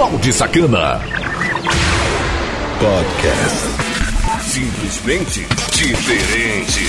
Balde 0.00 0.32
Sacana. 0.32 0.98
Podcast. 2.80 3.66
Simplesmente 4.40 5.46
diferente. 5.74 6.84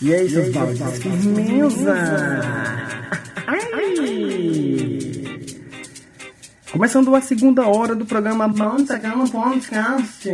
E 0.00 0.14
aí, 0.14 0.30
seus 0.30 0.54
baldes? 0.54 0.98
Firmeza! 1.02 1.96
Começando 6.70 7.16
a 7.16 7.20
segunda 7.20 7.66
hora 7.66 7.96
do 7.96 8.06
programa 8.06 8.46
Balde 8.46 8.86
Sacana 8.86 9.26
Podcast. 9.26 10.30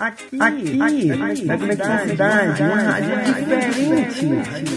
Aqui, 0.00 0.28
aqui, 0.38 0.80
aqui, 0.80 1.10
aqui 1.10 1.44
na 1.44 1.58
Conexão 1.58 1.98
Cidade, 2.06 2.62
uma 2.62 2.82
rádio 2.82 3.34
diferente. 3.34 4.26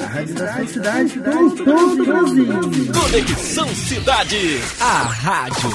A 0.01 0.07
rádio 0.07 0.33
da 0.33 0.53
sua 0.53 0.67
cidade 0.67 1.19
com 1.19 1.49
todo 1.57 2.01
o 2.01 2.05
Brasil. 2.05 2.47
Conexão 2.91 3.67
Cidade, 3.75 4.59
a 4.79 5.03
rádio 5.03 5.69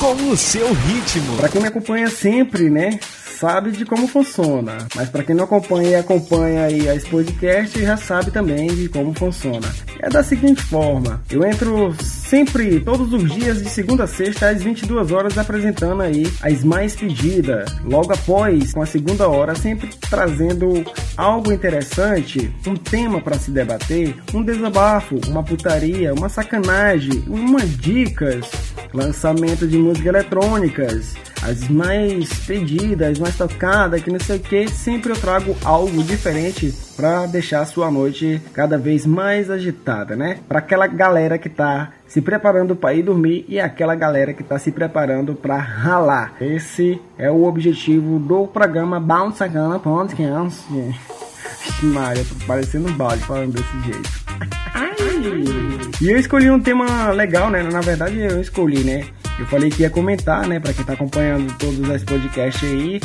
com 0.00 0.30
o 0.30 0.36
seu 0.36 0.72
ritmo. 0.72 1.36
Pra 1.36 1.48
quem 1.48 1.60
me 1.60 1.68
acompanha 1.68 2.10
sempre, 2.10 2.68
né? 2.68 2.98
Sabe 3.44 3.72
de 3.72 3.84
como 3.84 4.08
funciona. 4.08 4.78
Mas 4.96 5.10
para 5.10 5.22
quem 5.22 5.34
não 5.34 5.44
acompanha 5.44 5.90
e 5.90 5.94
acompanha 5.96 6.64
aí 6.64 6.88
esse 6.88 7.06
podcast, 7.06 7.78
já 7.78 7.94
sabe 7.94 8.30
também 8.30 8.68
de 8.68 8.88
como 8.88 9.12
funciona. 9.12 9.68
É 10.00 10.08
da 10.08 10.22
seguinte 10.22 10.62
forma: 10.62 11.20
eu 11.30 11.44
entro 11.44 11.94
sempre, 12.00 12.80
todos 12.80 13.12
os 13.12 13.30
dias, 13.30 13.62
de 13.62 13.68
segunda 13.68 14.04
a 14.04 14.06
sexta, 14.06 14.48
às 14.48 14.62
22 14.62 15.12
horas, 15.12 15.36
apresentando 15.36 16.00
aí 16.00 16.26
as 16.40 16.64
mais 16.64 16.96
pedidas. 16.96 17.70
Logo 17.84 18.14
após, 18.14 18.72
com 18.72 18.80
a 18.80 18.86
segunda 18.86 19.28
hora, 19.28 19.54
sempre 19.54 19.90
trazendo 20.08 20.82
algo 21.14 21.52
interessante, 21.52 22.50
um 22.66 22.74
tema 22.74 23.20
para 23.20 23.38
se 23.38 23.50
debater, 23.50 24.16
um 24.32 24.42
desabafo, 24.42 25.20
uma 25.28 25.42
putaria, 25.42 26.14
uma 26.14 26.30
sacanagem, 26.30 27.24
umas 27.28 27.76
dicas, 27.76 28.50
lançamento 28.94 29.66
de 29.66 29.76
músicas 29.76 30.06
eletrônicas 30.06 31.14
as 31.44 31.68
mais 31.68 32.32
pedidas, 32.46 33.12
as 33.12 33.18
mais 33.18 33.36
tocadas, 33.36 34.02
que 34.02 34.10
não 34.10 34.18
sei 34.18 34.36
o 34.36 34.40
que, 34.40 34.68
sempre 34.68 35.12
eu 35.12 35.16
trago 35.16 35.54
algo 35.62 36.02
diferente 36.02 36.74
para 36.96 37.26
deixar 37.26 37.60
a 37.60 37.66
sua 37.66 37.90
noite 37.90 38.40
cada 38.52 38.78
vez 38.78 39.04
mais 39.04 39.50
agitada, 39.50 40.16
né? 40.16 40.38
Para 40.48 40.60
aquela 40.60 40.86
galera 40.86 41.36
que 41.36 41.48
tá 41.48 41.92
se 42.08 42.22
preparando 42.22 42.74
para 42.74 42.94
ir 42.94 43.02
dormir 43.02 43.44
e 43.48 43.60
aquela 43.60 43.94
galera 43.94 44.32
que 44.32 44.42
está 44.42 44.58
se 44.58 44.72
preparando 44.72 45.34
para 45.34 45.58
ralar. 45.58 46.34
Esse 46.40 47.00
é 47.18 47.30
o 47.30 47.44
objetivo 47.44 48.18
do 48.18 48.46
programa 48.46 48.98
Bounce 48.98 49.38
Sacana 49.38 49.78
Podcast. 49.78 50.62
Maria, 51.82 52.24
parecendo 52.46 52.88
um 52.88 52.92
balde 52.92 53.22
falando 53.24 53.52
desse 53.52 53.80
jeito. 53.82 54.93
E 56.00 56.10
eu 56.10 56.18
escolhi 56.18 56.50
um 56.50 56.60
tema 56.60 57.10
legal, 57.10 57.50
né? 57.50 57.62
Na 57.62 57.80
verdade, 57.80 58.18
eu 58.18 58.40
escolhi, 58.40 58.84
né? 58.84 59.04
Eu 59.38 59.46
falei 59.46 59.70
que 59.70 59.82
ia 59.82 59.90
comentar, 59.90 60.46
né, 60.46 60.60
para 60.60 60.72
quem 60.72 60.84
tá 60.84 60.92
acompanhando 60.92 61.52
todos 61.58 61.78
os 61.80 62.04
podcasts 62.04 62.62
aí, 62.62 63.00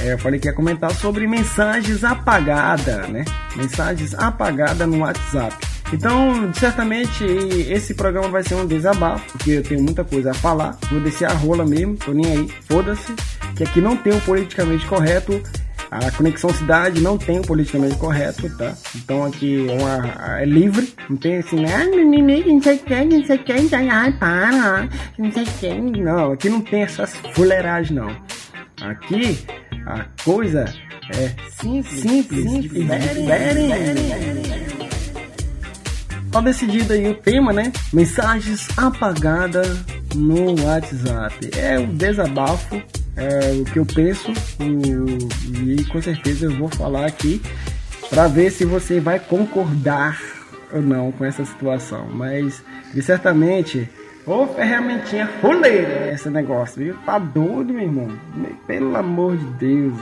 é, 0.00 0.12
eu 0.12 0.18
falei 0.18 0.38
que 0.38 0.46
ia 0.46 0.52
comentar 0.52 0.92
sobre 0.92 1.26
mensagens 1.26 2.04
apagadas, 2.04 3.08
né? 3.08 3.24
Mensagens 3.56 4.14
apagadas 4.14 4.86
no 4.88 4.98
WhatsApp. 4.98 5.54
Então, 5.92 6.52
certamente 6.54 7.24
esse 7.24 7.94
programa 7.94 8.28
vai 8.28 8.42
ser 8.42 8.54
um 8.54 8.66
desabafo, 8.66 9.24
porque 9.32 9.50
eu 9.52 9.62
tenho 9.62 9.82
muita 9.82 10.04
coisa 10.04 10.30
a 10.30 10.34
falar. 10.34 10.76
Vou 10.90 11.00
descer 11.00 11.26
a 11.26 11.32
rola 11.32 11.66
mesmo, 11.66 11.96
tô 11.96 12.12
nem 12.12 12.26
aí, 12.26 12.48
foda-se. 12.68 13.12
Que 13.56 13.64
aqui 13.64 13.80
não 13.80 13.96
tem 13.96 14.12
o 14.12 14.20
politicamente 14.20 14.86
correto. 14.86 15.42
A 15.90 16.10
Conexão 16.12 16.50
Cidade 16.50 17.00
não 17.00 17.18
tem 17.18 17.40
o 17.40 17.42
politicamente 17.42 17.96
correto, 17.96 18.48
tá? 18.56 18.74
Então 18.94 19.24
aqui 19.24 19.68
é, 19.68 19.72
uma, 19.72 20.38
é 20.38 20.44
livre, 20.44 20.94
não 21.08 21.16
tem 21.16 21.38
assim, 21.38 21.64
ah, 21.64 21.84
não 21.84 22.62
sei 22.62 22.78
quem, 22.78 23.08
não 23.08 23.24
sei 23.24 23.38
quem, 23.38 23.68
ai, 23.90 24.12
para, 24.12 24.88
não 25.18 25.32
sei 25.32 25.44
quem. 25.58 25.90
Não, 25.90 26.32
aqui 26.32 26.48
não 26.48 26.60
tem 26.60 26.82
essas 26.82 27.12
fuleiragens, 27.34 27.90
não. 27.90 28.16
Aqui 28.80 29.44
a 29.84 30.06
coisa 30.24 30.72
é 31.12 31.34
simples, 31.60 32.00
simples, 32.00 32.50
simples, 32.50 32.86
Tá 36.30 36.40
decidido 36.40 36.92
aí 36.92 37.08
o 37.08 37.14
tema, 37.14 37.52
né? 37.52 37.72
Mensagens 37.92 38.68
apagadas 38.76 39.84
no 40.14 40.54
WhatsApp. 40.64 41.50
É 41.58 41.80
um 41.80 41.92
desabafo 41.96 42.80
é, 43.20 43.52
o 43.52 43.64
que 43.64 43.78
eu 43.78 43.86
penso 43.86 44.32
e, 44.60 45.80
e 45.80 45.84
com 45.84 46.00
certeza 46.00 46.46
eu 46.46 46.56
vou 46.56 46.68
falar 46.68 47.06
aqui 47.06 47.40
para 48.08 48.26
ver 48.26 48.50
se 48.50 48.64
você 48.64 48.98
vai 48.98 49.20
concordar 49.20 50.18
ou 50.72 50.80
não 50.80 51.12
com 51.12 51.24
essa 51.24 51.44
situação. 51.44 52.08
Mas 52.12 52.62
certamente, 53.02 53.88
ô 54.26 54.46
ferramentinha 54.46 55.26
fuleira 55.40 56.12
esse 56.12 56.30
negócio, 56.30 56.82
viu? 56.82 56.96
Tá 57.04 57.18
doido, 57.18 57.72
meu 57.72 57.82
irmão? 57.82 58.08
Pelo 58.66 58.96
amor 58.96 59.36
de 59.36 59.44
Deus. 59.44 59.98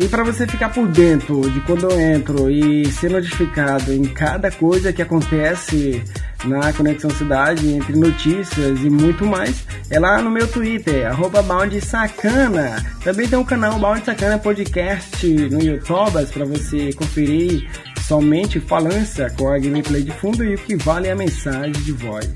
E 0.00 0.08
para 0.08 0.24
você 0.24 0.46
ficar 0.46 0.70
por 0.70 0.88
dentro 0.88 1.42
de 1.50 1.60
quando 1.60 1.90
eu 1.90 2.00
entro 2.00 2.50
e 2.50 2.90
ser 2.90 3.10
notificado 3.10 3.92
em 3.92 4.04
cada 4.04 4.50
coisa 4.50 4.94
que 4.94 5.02
acontece 5.02 6.02
na 6.46 6.72
Conexão 6.72 7.10
Cidade, 7.10 7.70
entre 7.70 7.94
notícias 7.94 8.80
e 8.80 8.88
muito 8.88 9.26
mais, 9.26 9.62
é 9.90 10.00
lá 10.00 10.22
no 10.22 10.30
meu 10.30 10.48
Twitter, 10.48 11.06
arroba 11.06 11.44
Sacana. 11.82 12.82
Também 13.04 13.28
tem 13.28 13.38
um 13.38 13.44
canal 13.44 13.78
Balde 13.78 14.06
Sacana 14.06 14.38
Podcast 14.38 15.26
no 15.26 15.62
YouTube 15.62 16.26
para 16.32 16.46
você 16.46 16.94
conferir 16.94 17.68
somente 18.00 18.58
falança 18.58 19.28
com 19.36 19.48
a 19.48 19.58
gameplay 19.58 20.02
de 20.02 20.12
fundo 20.12 20.42
e 20.42 20.54
o 20.54 20.58
que 20.58 20.76
vale 20.76 21.08
é 21.08 21.12
a 21.12 21.16
mensagem 21.16 21.72
de 21.72 21.92
voz. 21.92 22.26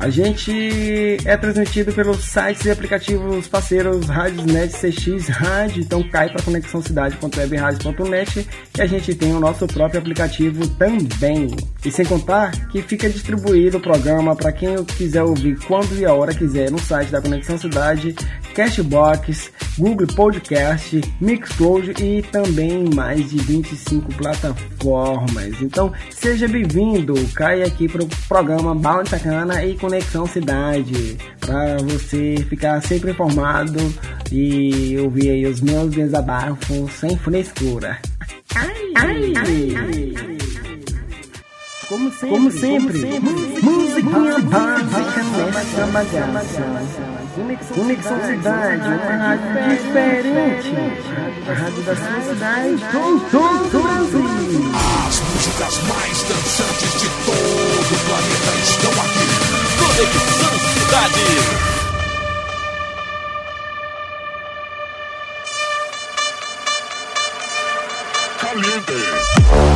A 0.00 0.10
gente 0.10 1.16
é 1.24 1.36
transmitido 1.36 1.92
pelos 1.92 2.18
sites 2.18 2.64
e 2.64 2.70
aplicativos 2.70 3.48
parceiros 3.48 4.06
Rádiosnet 4.06 4.72
CX 4.72 5.26
Rádio, 5.26 5.82
então 5.82 6.08
cai 6.08 6.28
para 6.28 6.40
conexãocidade.webradio.net 6.40 8.48
e 8.78 8.80
a 8.80 8.86
gente 8.86 9.12
tem 9.16 9.32
o 9.32 9.40
nosso 9.40 9.66
próprio 9.66 10.00
aplicativo 10.00 10.68
também. 10.68 11.48
E 11.84 11.90
sem 11.90 12.06
contar 12.06 12.68
que 12.68 12.80
fica 12.80 13.10
distribuído 13.10 13.78
o 13.78 13.80
programa 13.80 14.36
para 14.36 14.52
quem 14.52 14.84
quiser 14.84 15.24
ouvir 15.24 15.58
quando 15.66 15.98
e 15.98 16.06
a 16.06 16.14
hora 16.14 16.32
quiser 16.32 16.70
no 16.70 16.78
site 16.78 17.10
da 17.10 17.20
Conexão 17.20 17.58
Cidade, 17.58 18.14
Cashbox, 18.54 19.50
Google 19.78 20.08
Podcast, 20.08 21.00
Mixcloud 21.20 21.94
e 22.02 22.22
também 22.22 22.84
mais 22.92 23.30
de 23.30 23.38
25 23.38 24.12
plataformas. 24.14 25.60
Então 25.60 25.92
seja 26.10 26.48
bem-vindo, 26.48 27.14
cai 27.34 27.62
aqui 27.62 27.88
para 27.88 28.02
o 28.02 28.08
programa 28.28 28.74
Bound 28.74 29.08
Sacana 29.08 29.64
e 29.64 29.76
Conexão 29.88 30.26
Cidade, 30.26 31.16
para 31.40 31.78
você 31.78 32.36
ficar 32.50 32.78
sempre 32.82 33.12
informado 33.12 33.78
e 34.30 34.98
ouvir 34.98 35.30
aí 35.30 35.46
os 35.46 35.62
meus 35.62 35.90
desabafos 35.90 36.92
sem 36.92 37.16
frescura. 37.16 37.98
Ai, 38.54 38.92
ai, 38.96 39.32
ai, 39.34 39.74
ai, 39.78 40.38
Como 41.88 42.12
sempre, 42.12 42.28
como 42.28 42.50
sempre, 42.50 42.98
musiquinha 43.62 44.38
básica 44.40 45.24
nessa 45.24 45.86
bagaça. 45.86 46.98
Conexão 47.74 48.20
Cidade, 48.26 48.88
uma 48.88 49.16
rádio 49.16 49.70
diferente. 49.70 50.68
A 51.48 51.52
rádio 51.54 51.82
da 51.84 51.96
sua 51.96 52.20
cidade 52.34 52.76
com 52.92 53.18
todo 53.30 53.78
o 53.78 53.82
Brasil. 53.82 54.24
As 55.08 55.20
músicas 55.20 55.80
mais 55.88 56.22
dançantes 56.24 57.00
de 57.00 57.08
todo 57.24 57.94
o 57.94 58.04
planeta 58.04 58.52
estão 58.62 58.92
aqui. 58.92 59.37
Conexão 59.98 60.58
Cidade. 60.74 61.24
Caliente. 68.38 69.67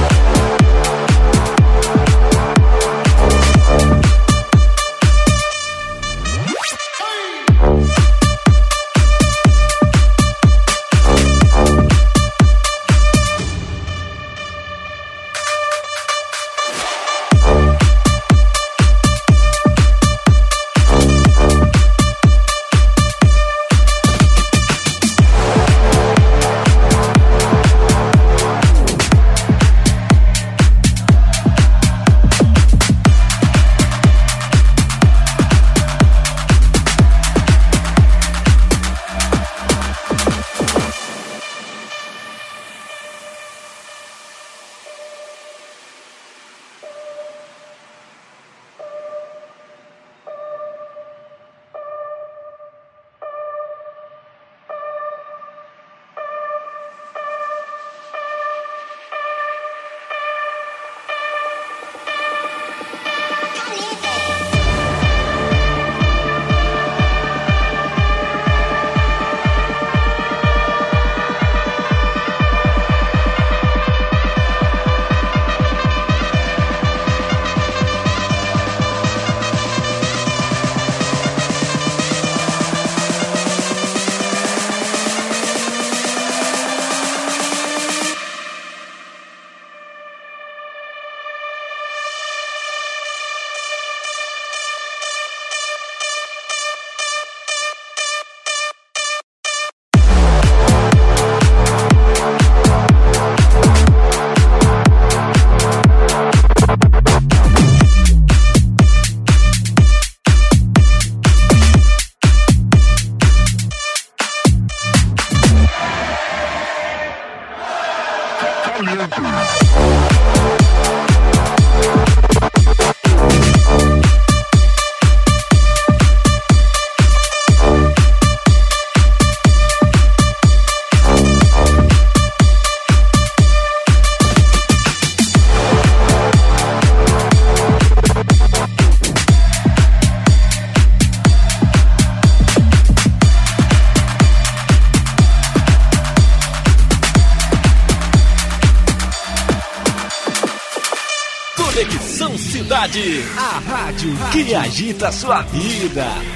Agita 154.83 155.09
a 155.09 155.13
sua 155.13 155.43
vida. 155.43 156.32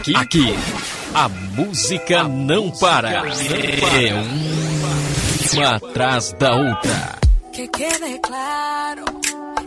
Aqui, 0.00 0.16
aqui, 0.16 0.46
a 1.14 1.28
música 1.28 2.22
não 2.24 2.70
para. 2.70 3.10
É 3.10 4.14
uma 5.52 5.76
atrás 5.76 6.34
da 6.38 6.56
outra. 6.56 7.18
Que 7.52 7.68
quede 7.68 8.18
claro, 8.20 9.04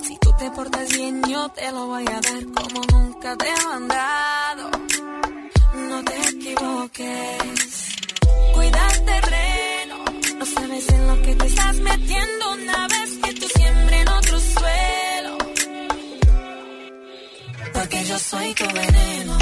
si 0.02 0.18
tú 0.20 0.34
te 0.34 0.50
portas 0.50 0.90
bien 0.90 1.22
yo 1.30 1.48
te 1.50 1.72
lo 1.72 1.86
voy 1.86 2.06
a 2.08 2.20
dar 2.20 2.44
como 2.56 2.82
nunca 2.92 3.38
te 3.38 3.46
he 3.48 3.64
mandado. 3.64 4.72
No 5.90 6.04
te 6.04 6.18
equivoques, 6.30 7.96
cuida 8.56 8.88
el 8.88 9.06
terreno, 9.06 9.96
no 10.40 10.46
sabes 10.48 10.90
en 10.90 11.08
lo 11.10 11.22
que 11.22 11.36
te 11.36 11.46
estás 11.46 11.76
metiendo 11.76 12.54
una 12.54 12.88
vez 12.88 13.10
que 13.24 13.34
tú 13.36 13.48
siempre 13.56 14.00
en 14.02 14.08
otro 14.10 14.40
suelo. 14.40 15.38
Porque 17.72 18.04
yo 18.06 18.18
soy 18.18 18.54
tu 18.56 18.66
veneno. 18.66 19.38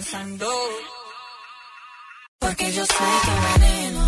pensando. 0.00 0.46
Porque 2.38 2.72
yo 2.72 2.86
sé 2.86 2.94
que 2.94 3.58
veneno. 3.60 3.99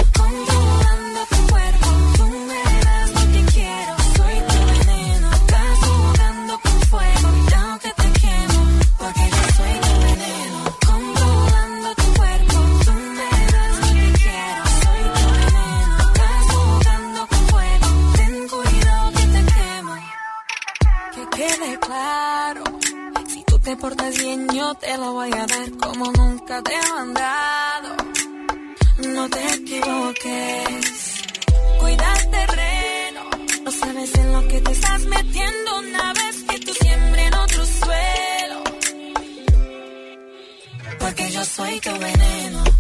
night 41.72 41.82
going 41.82 42.20
in. 42.20 42.71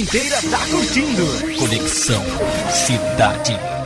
Inteira 0.00 0.40
tá 0.50 0.58
curtindo. 0.70 1.26
Conexão 1.58 2.24
Cidade. 2.70 3.79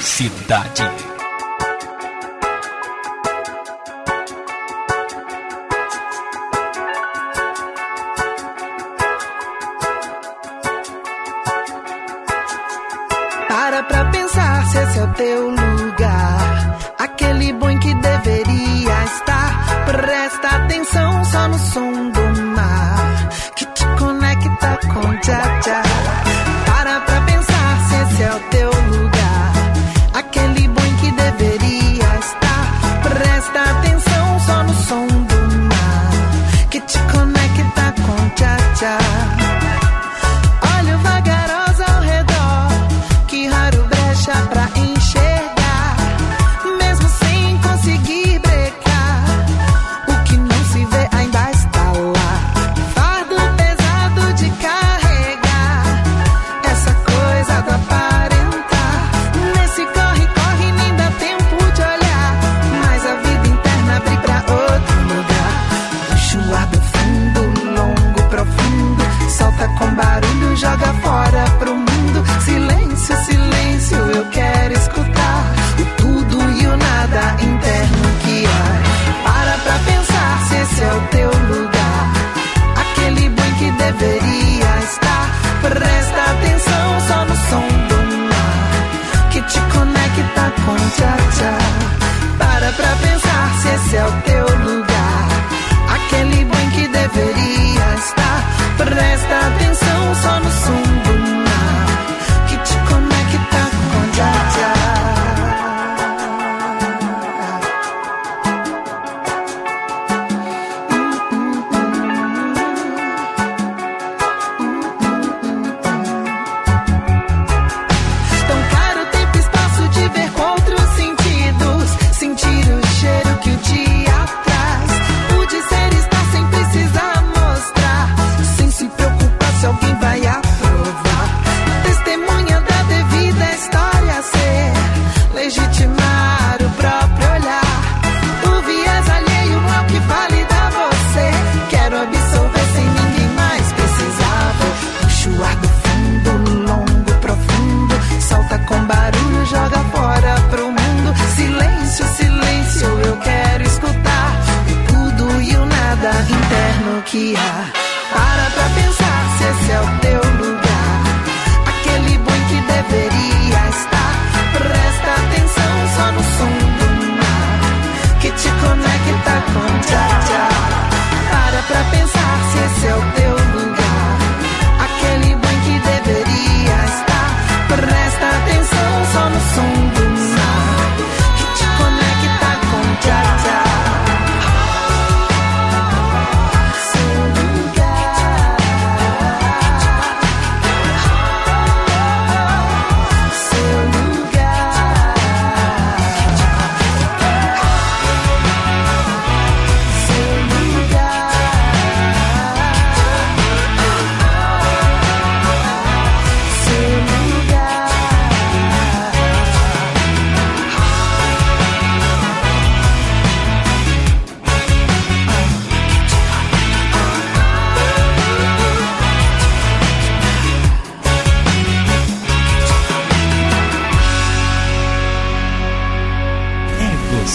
Cidade. 0.00 1.11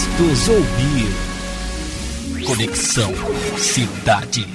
Vamos 0.06 0.48
ouvir. 0.48 1.08
Conexão 2.46 3.12
Cidade. 3.56 4.46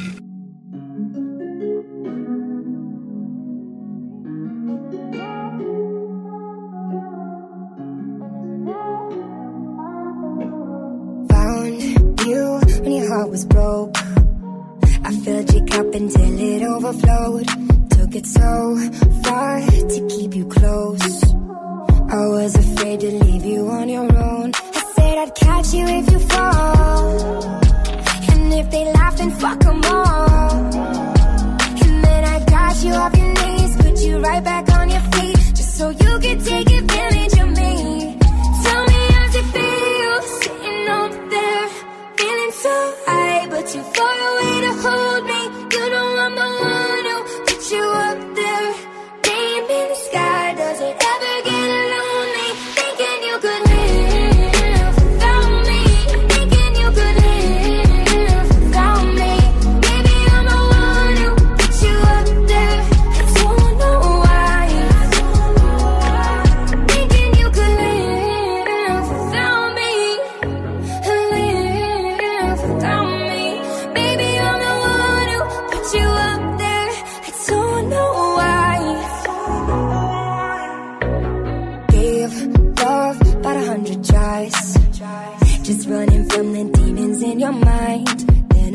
Found 11.29 11.81
you 12.25 12.59
when 12.81 12.91
your 12.93 13.07
heart 13.09 13.29
was 13.29 13.45
broke. 13.45 13.97
I 15.03 15.11
filled 15.11 15.53
your 15.53 15.65
cup 15.65 15.93
until 15.93 16.39
it 16.39 16.63
overflowed. 16.63 17.47
Took 17.89 18.15
it 18.15 18.27
so 18.27 18.77
far 19.23 19.59
to 19.59 20.07
keep 20.07 20.35
you 20.35 20.45
close. 20.45 21.23
I 22.09 22.27
was 22.27 22.55
afraid 22.55 23.01
to 23.01 23.11
leave 23.25 23.43
you 23.43 23.67
on 23.67 23.89
your 23.89 24.17
own. 24.17 24.53
Said 25.13 25.27
I'd 25.27 25.35
catch 25.35 25.73
you 25.75 25.85
if 25.85 26.11
you 26.11 26.19
fall. 26.19 27.43
And 28.31 28.51
if 28.51 28.71
they 28.71 28.85
laugh, 28.93 29.15
then 29.15 29.29
fuck 29.29 29.59
them 29.59 29.81
all. 29.85 30.51
And 31.83 32.03
then 32.03 32.23
I 32.35 32.43
got 32.45 32.83
you 32.83 32.93
off 32.93 33.15
your 33.15 33.33
knees, 33.39 33.77
put 33.77 33.99
you 34.01 34.17
right 34.17 34.43
back 34.43 34.65
on 34.71 34.89
your 34.89 35.05
feet, 35.13 35.37
just 35.57 35.77
so 35.77 35.89
you 35.91 36.13
could 36.23 36.43
take 36.43 36.71
advantage 36.81 37.35
of 37.43 37.49
me. 37.59 38.17
Tell 38.63 38.83
me 38.91 38.99
how's 39.13 39.35
it 39.41 39.47
feel 39.53 40.21
sitting 40.41 40.87
up 40.99 41.11
there, 41.33 41.67
feeling 42.17 42.51
so 42.63 42.75
high, 43.05 43.47
but 43.51 43.67
too 43.67 43.83
far 43.95 44.17
away 44.31 44.55
to 44.65 44.71
hold 44.83 45.23
me. 45.31 45.41
You 45.73 45.83
know 45.93 46.07
I'm 46.25 46.33
the 46.41 46.49
one 46.71 47.05
who 47.11 47.17
put 47.45 47.71
you 47.71 48.02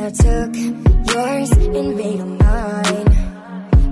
I 0.09 0.11
took 0.11 0.57
yours 0.57 1.51
and 1.53 1.95
made 1.95 2.19
them 2.19 2.39
mine. 2.39 3.09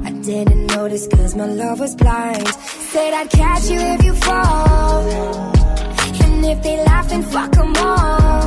I 0.07 0.13
didn't 0.25 0.67
notice 0.69 1.07
cause 1.09 1.35
my 1.37 1.45
love 1.45 1.79
was 1.79 1.95
blind. 1.95 2.49
Said 2.49 3.13
I'd 3.13 3.29
catch 3.29 3.69
you 3.69 3.79
if 3.79 4.03
you 4.03 4.15
fall. 4.15 5.03
And 6.25 6.43
if 6.47 6.63
they 6.63 6.83
laugh, 6.85 7.11
then 7.11 7.23
fuck 7.23 7.53
them 7.53 7.75
all. 7.77 8.43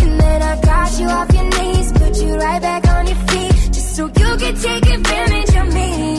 And 0.00 0.12
then 0.18 0.40
I 0.40 0.58
got 0.62 0.98
you 0.98 1.08
off 1.08 1.30
your 1.34 1.44
knees, 1.44 1.92
put 1.92 2.16
you 2.22 2.34
right 2.36 2.62
back 2.62 2.88
on 2.88 3.06
your 3.06 3.20
feet, 3.28 3.72
just 3.74 3.96
so 3.96 4.06
you 4.06 4.36
could 4.38 4.56
take 4.62 4.86
advantage 4.86 5.56
of 5.56 5.74
me. 5.74 6.09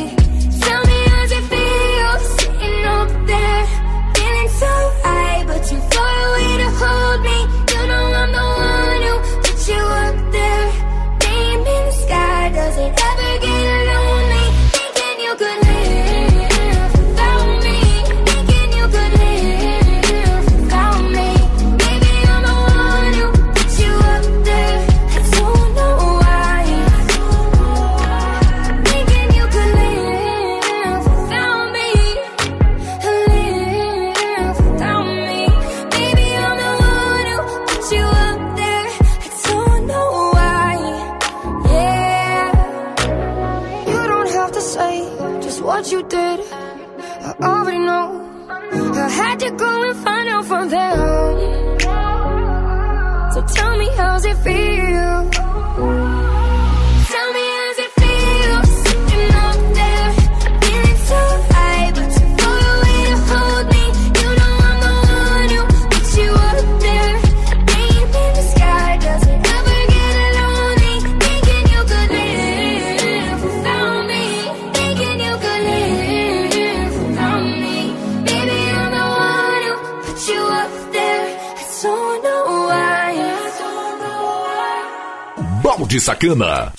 Balde 86.22 86.36
Sacana. 86.36 86.72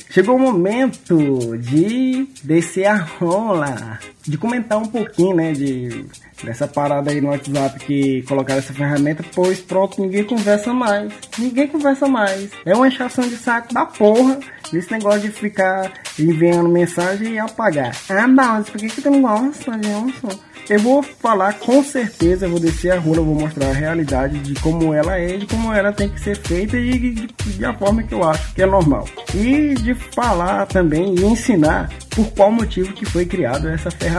Chegou 0.10 0.36
o 0.36 0.40
momento 0.40 1.58
de 1.58 2.28
descer 2.44 2.86
a 2.88 2.98
rola, 2.98 4.00
de 4.28 4.38
comentar 4.38 4.78
um 4.78 4.86
pouquinho, 4.86 5.36
né, 5.36 5.52
de 5.54 6.06
dessa 6.44 6.68
parada 6.68 7.12
aí 7.12 7.22
no 7.22 7.30
WhatsApp 7.30 7.80
que 7.86 8.24
colocaram 8.24 8.60
essa 8.60 8.74
ferramenta, 8.74 9.24
pois 9.34 9.60
pronto, 9.60 10.02
ninguém 10.02 10.24
conversa 10.24 10.74
mais. 10.74 11.14
Ninguém 11.38 11.68
conversa 11.68 12.08
mais. 12.08 12.50
É 12.66 12.76
uma 12.76 12.88
encheção 12.88 13.28
de 13.28 13.36
saco 13.36 13.74
da 13.74 13.86
porra 13.86 14.40
desse 14.72 14.92
negócio 14.92 15.22
de 15.22 15.30
ficar 15.30 15.92
enviando 16.18 16.70
mensagem 16.70 17.34
e 17.34 17.40
apagar. 17.40 17.96
Ah, 18.10 18.28
mas 18.28 18.70
por 18.70 18.80
que, 18.80 18.88
que 18.88 19.02
tu 19.02 19.12
não 19.12 19.22
gosta, 19.22 19.78
Johnson? 19.78 20.40
Eu 20.70 20.80
vou 20.80 21.04
falar 21.04 21.54
com 21.60 21.84
certeza, 21.84 22.46
eu 22.46 22.52
vou 22.52 22.60
descer 22.60 22.92
a 22.92 23.00
rola, 23.00 23.18
eu 23.18 23.26
vou 23.26 23.36
mostrar 23.36 23.70
a 23.70 23.74
realidade 23.74 24.40
de 24.40 24.54
como 24.62 24.94
ela 24.94 25.18
é, 25.18 25.36
de 25.36 25.46
como 25.46 25.74
ela 25.74 25.92
tem 25.92 26.08
que 26.08 26.20
ser 26.20 26.38
feita 26.38 26.78
e 26.78 26.98
de, 26.98 27.28
de 27.28 27.66
a 27.66 27.74
forma 27.74 28.04
que 28.04 28.14
eu 28.14 28.24
acho 28.24 28.54
que 28.54 28.62
é 28.62 28.66
normal. 28.66 29.06
E 29.34 29.74
de 29.74 29.94
falar 29.94 30.66
também 30.68 31.16
e 31.16 31.26
ensinar 31.26 31.90
por 32.12 32.32
qual 32.32 32.52
motivo 32.52 32.94
que 32.94 33.06
foi 33.06 33.26
criado 33.26 33.68
essa 33.68 33.90
ferramenta. 33.92 34.11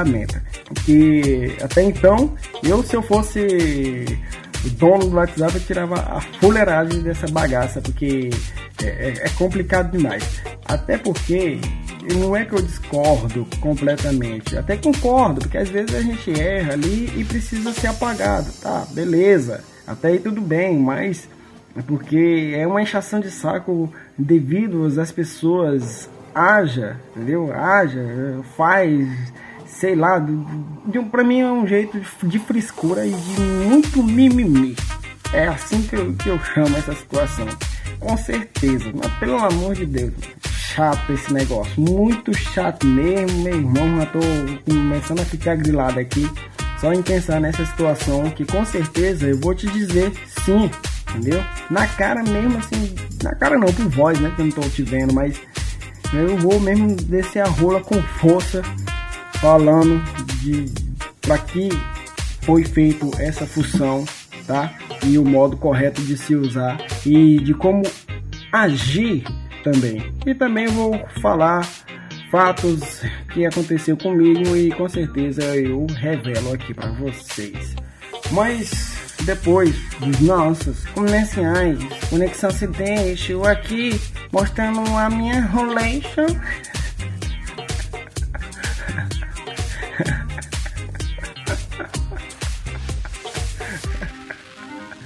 Porque 0.66 1.56
até 1.62 1.82
então, 1.82 2.34
eu 2.62 2.82
se 2.82 2.94
eu 2.94 3.02
fosse 3.02 4.04
dono 4.78 5.06
do 5.08 5.16
WhatsApp 5.16 5.54
eu 5.54 5.60
tirava 5.60 5.94
a 5.96 6.20
fuleiragem 6.40 7.00
dessa 7.02 7.26
bagaça, 7.28 7.80
porque 7.80 8.30
é, 8.82 8.86
é- 8.86 9.14
é 9.24 9.28
complicado 9.30 9.90
demais. 9.90 10.22
Até 10.64 10.96
porque 10.98 11.58
não 12.14 12.36
é 12.36 12.44
que 12.44 12.52
eu 12.52 12.62
discordo 12.62 13.46
completamente, 13.60 14.56
até 14.56 14.76
concordo, 14.76 15.40
porque 15.40 15.58
às 15.58 15.68
vezes 15.68 15.94
a 15.94 16.00
gente 16.00 16.40
erra 16.40 16.72
ali 16.74 17.12
e 17.16 17.24
precisa 17.24 17.72
ser 17.72 17.88
apagado, 17.88 18.50
tá? 18.60 18.86
Beleza, 18.90 19.62
até 19.86 20.08
aí 20.08 20.18
tudo 20.18 20.40
bem, 20.40 20.78
mas 20.78 21.28
é 21.76 21.82
porque 21.82 22.52
é 22.56 22.66
uma 22.66 22.82
enchação 22.82 23.20
de 23.20 23.30
saco 23.30 23.92
devido 24.18 24.84
às 25.00 25.10
pessoas 25.12 26.08
haja, 26.34 26.96
entendeu? 27.14 27.52
Haja, 27.52 28.00
faz, 28.56 29.08
sei 29.82 29.96
lá, 29.96 30.16
de, 30.20 30.32
de, 30.86 31.00
pra 31.10 31.24
mim 31.24 31.40
é 31.40 31.50
um 31.50 31.66
jeito 31.66 31.98
de, 31.98 32.28
de 32.28 32.38
frescura 32.38 33.04
e 33.04 33.10
de 33.10 33.40
muito 33.40 34.00
mimimi. 34.00 34.76
É 35.32 35.48
assim 35.48 35.82
que 35.82 35.96
eu, 35.96 36.14
que 36.14 36.28
eu 36.28 36.38
chamo 36.38 36.76
essa 36.76 36.94
situação. 36.94 37.48
Com 37.98 38.16
certeza, 38.16 38.92
mas 38.94 39.12
pelo 39.14 39.38
amor 39.38 39.74
de 39.74 39.84
Deus, 39.84 40.12
chato 40.46 41.12
esse 41.12 41.32
negócio. 41.32 41.72
Muito 41.80 42.32
chato 42.32 42.86
mesmo, 42.86 43.42
meu 43.42 43.56
irmão. 43.56 43.98
Já 43.98 44.06
tô 44.06 44.20
começando 44.64 45.18
a 45.18 45.24
ficar 45.24 45.56
grilado 45.56 45.98
aqui. 45.98 46.30
Só 46.80 46.92
em 46.92 47.02
pensar 47.02 47.40
nessa 47.40 47.66
situação 47.66 48.30
que 48.30 48.44
com 48.44 48.64
certeza 48.64 49.26
eu 49.26 49.40
vou 49.40 49.52
te 49.52 49.66
dizer 49.66 50.12
sim, 50.44 50.70
entendeu? 51.10 51.42
Na 51.68 51.88
cara 51.88 52.22
mesmo, 52.22 52.56
assim, 52.56 52.94
na 53.20 53.34
cara 53.34 53.58
não, 53.58 53.66
por 53.66 53.88
voz, 53.88 54.20
né? 54.20 54.32
Que 54.36 54.42
eu 54.42 54.46
não 54.46 54.52
tô 54.52 54.60
te 54.60 54.84
vendo, 54.84 55.12
mas 55.12 55.40
eu 56.12 56.36
vou 56.38 56.60
mesmo 56.60 56.94
descer 56.94 57.40
a 57.40 57.48
rola 57.48 57.80
com 57.80 58.00
força 58.00 58.62
falando 59.42 60.00
de 60.40 60.72
para 61.20 61.36
que 61.36 61.68
foi 62.42 62.62
feito 62.62 63.10
essa 63.18 63.44
função, 63.44 64.04
tá? 64.46 64.72
E 65.04 65.18
o 65.18 65.24
modo 65.24 65.56
correto 65.56 66.00
de 66.02 66.16
se 66.16 66.36
usar 66.36 66.78
e 67.04 67.40
de 67.40 67.52
como 67.52 67.82
agir 68.52 69.24
também. 69.64 70.12
E 70.24 70.32
também 70.32 70.68
vou 70.68 70.96
falar 71.20 71.68
fatos 72.30 73.02
que 73.32 73.44
aconteceu 73.44 73.96
comigo 73.96 74.56
e 74.56 74.70
com 74.70 74.88
certeza 74.88 75.42
eu 75.56 75.86
revelo 75.86 76.52
aqui 76.54 76.72
para 76.72 76.90
vocês. 76.92 77.74
Mas 78.30 79.16
depois 79.24 79.74
dos 79.98 80.20
nossos 80.20 80.84
comerciais, 80.86 81.78
Conexão 82.08 82.48
Acidente, 82.48 83.32
eu 83.32 83.44
aqui 83.44 84.00
mostrando 84.30 84.80
a 84.96 85.10
minha 85.10 85.40
relation. 85.40 86.26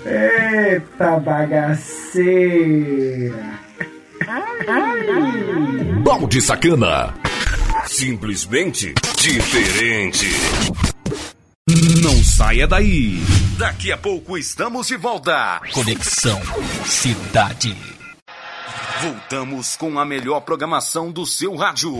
Eita 0.04 1.18
bagaceira! 1.18 2.56
Balde 6.02 6.40
Sacana. 6.40 7.14
Simplesmente 7.86 8.94
diferente. 9.18 10.26
Não 12.02 12.22
saia 12.22 12.66
daí. 12.66 13.20
Daqui 13.58 13.90
a 13.90 13.96
pouco 13.96 14.38
estamos 14.38 14.86
de 14.88 14.96
volta. 14.96 15.60
Conexão 15.72 16.40
Cidade. 16.84 17.76
Voltamos 19.00 19.76
com 19.76 19.98
a 19.98 20.04
melhor 20.04 20.40
programação 20.40 21.10
do 21.10 21.26
seu 21.26 21.54
rádio. 21.54 21.92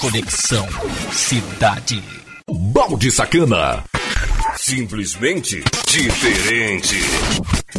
Conexão 0.00 0.66
Cidade. 1.12 2.23
Balde 2.50 3.10
Sacana. 3.10 3.82
Simplesmente 4.56 5.64
diferente. 5.86 6.96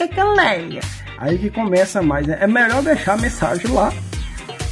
que 0.08 0.24
leia. 0.24 0.82
Aí 1.18 1.38
que 1.38 1.50
começa 1.50 2.02
mais, 2.02 2.28
né? 2.28 2.38
É 2.42 2.48
melhor 2.48 2.82
deixar 2.82 3.14
a 3.14 3.18
mensagem 3.18 3.72
lá 3.72 3.92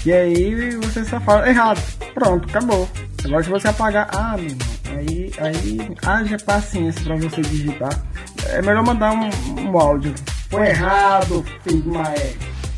e 0.05 0.11
aí 0.11 0.75
você 0.75 1.05
só 1.05 1.19
fala 1.21 1.47
errado. 1.47 1.81
Pronto, 2.13 2.49
acabou. 2.49 2.89
Agora 3.23 3.43
se 3.43 3.49
você 3.49 3.69
apagar, 3.69 4.09
ah, 4.11 4.35
meu 4.35 4.47
irmão, 4.47 4.67
aí, 4.93 5.31
aí 5.37 5.95
haja 6.05 6.37
paciência 6.37 7.01
para 7.03 7.15
você 7.15 7.41
digitar. 7.41 8.03
É 8.49 8.61
melhor 8.61 8.83
mandar 8.83 9.11
um, 9.11 9.29
um 9.61 9.77
áudio. 9.77 10.13
Foi 10.49 10.67
errado, 10.67 11.43
filho 11.63 11.93
Maé. 11.93 12.33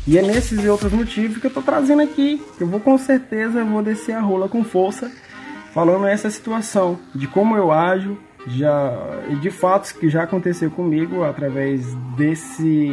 E 0.06 0.16
é 0.16 0.22
nesses 0.22 0.62
e 0.62 0.68
outros 0.68 0.92
motivos 0.92 1.38
que 1.38 1.46
eu 1.46 1.52
tô 1.52 1.60
trazendo 1.60 2.02
aqui. 2.02 2.40
Eu 2.60 2.66
vou 2.68 2.78
com 2.78 2.96
certeza 2.96 3.64
vou 3.64 3.82
descer 3.82 4.14
a 4.14 4.20
rola 4.20 4.48
com 4.48 4.62
força, 4.62 5.10
falando 5.72 6.06
essa 6.06 6.30
situação, 6.30 6.98
de 7.14 7.26
como 7.26 7.56
eu 7.56 7.72
ajo, 7.72 8.16
já 8.46 8.92
de 9.40 9.50
fatos 9.50 9.90
que 9.90 10.08
já 10.08 10.22
aconteceu 10.22 10.70
comigo 10.70 11.24
através 11.24 11.92
desse 12.16 12.92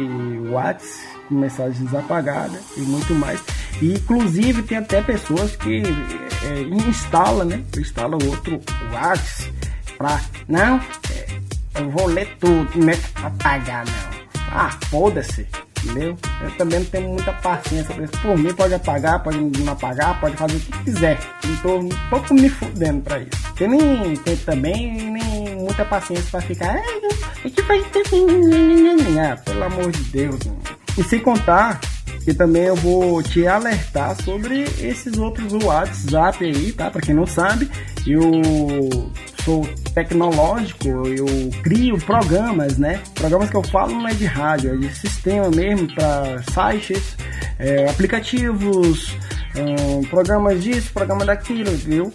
WhatsApp, 0.50 1.13
mensagens 1.30 1.94
apagadas 1.94 2.60
e 2.76 2.80
muito 2.80 3.14
mais. 3.14 3.40
E, 3.80 3.94
inclusive 3.94 4.62
tem 4.62 4.78
até 4.78 5.02
pessoas 5.02 5.56
que 5.56 5.82
é, 6.42 6.60
instalam, 6.62 7.46
né? 7.46 7.62
Instalam 7.76 8.18
outro 8.26 8.60
WhatsApp 8.92 9.52
pra. 9.96 10.20
Não, 10.48 10.80
é, 11.10 11.80
eu 11.80 11.90
vou 11.90 12.06
ler 12.06 12.36
tudo, 12.38 12.68
não 12.76 12.88
é 12.90 12.96
pra 12.96 13.30
pagar 13.30 13.84
não. 13.86 14.14
Ah, 14.52 14.70
foda-se. 14.88 15.46
Entendeu? 15.84 16.16
Eu 16.40 16.50
também 16.52 16.78
não 16.78 16.86
tenho 16.86 17.08
muita 17.10 17.32
paciência 17.32 17.92
isso. 18.02 18.12
Por 18.22 18.38
mim 18.38 18.54
pode 18.54 18.72
apagar, 18.72 19.22
pode 19.22 19.38
não 19.38 19.72
apagar, 19.72 20.18
pode 20.18 20.36
fazer 20.36 20.56
o 20.56 20.60
que 20.60 20.84
quiser. 20.84 21.18
Não 21.44 21.56
tô, 21.56 21.82
não 21.82 22.22
tô 22.22 22.34
me 22.34 22.48
fudendo 22.48 23.02
pra 23.02 23.18
isso. 23.18 23.30
Eu 23.60 23.68
nem 23.68 24.16
tenho 24.16 24.36
também 24.38 25.10
nem 25.10 25.56
muita 25.56 25.84
paciência 25.84 26.24
pra 26.30 26.40
ficar. 26.40 26.76
Ah, 26.76 27.50
que 27.50 27.62
faz 27.62 27.84
ah, 29.18 29.36
pelo 29.44 29.64
amor 29.64 29.90
de 29.90 30.02
Deus. 30.04 30.38
Mano. 30.46 30.83
E 30.96 31.02
sem 31.02 31.20
contar 31.20 31.80
e 32.26 32.32
também 32.32 32.62
eu 32.62 32.76
vou 32.76 33.22
te 33.22 33.46
alertar 33.46 34.16
sobre 34.22 34.62
esses 34.80 35.18
outros 35.18 35.52
WhatsApp 35.52 36.42
aí, 36.44 36.72
tá? 36.72 36.90
Para 36.90 37.02
quem 37.02 37.14
não 37.14 37.26
sabe, 37.26 37.70
eu 38.06 38.32
sou 39.44 39.66
tecnológico, 39.92 40.88
eu 40.88 41.26
crio 41.62 41.98
programas, 41.98 42.78
né? 42.78 43.02
Programas 43.14 43.50
que 43.50 43.56
eu 43.56 43.62
falo 43.62 43.92
não 43.92 44.08
é 44.08 44.14
de 44.14 44.24
rádio, 44.24 44.72
é 44.72 44.76
de 44.76 44.94
sistema 44.94 45.50
mesmo 45.50 45.86
para 45.94 46.42
sites, 46.44 47.16
é, 47.58 47.88
aplicativos, 47.90 49.14
programas 50.08 50.62
disso, 50.62 50.90
programa 50.94 51.26
daquilo, 51.26 51.70
viu? 51.72 52.10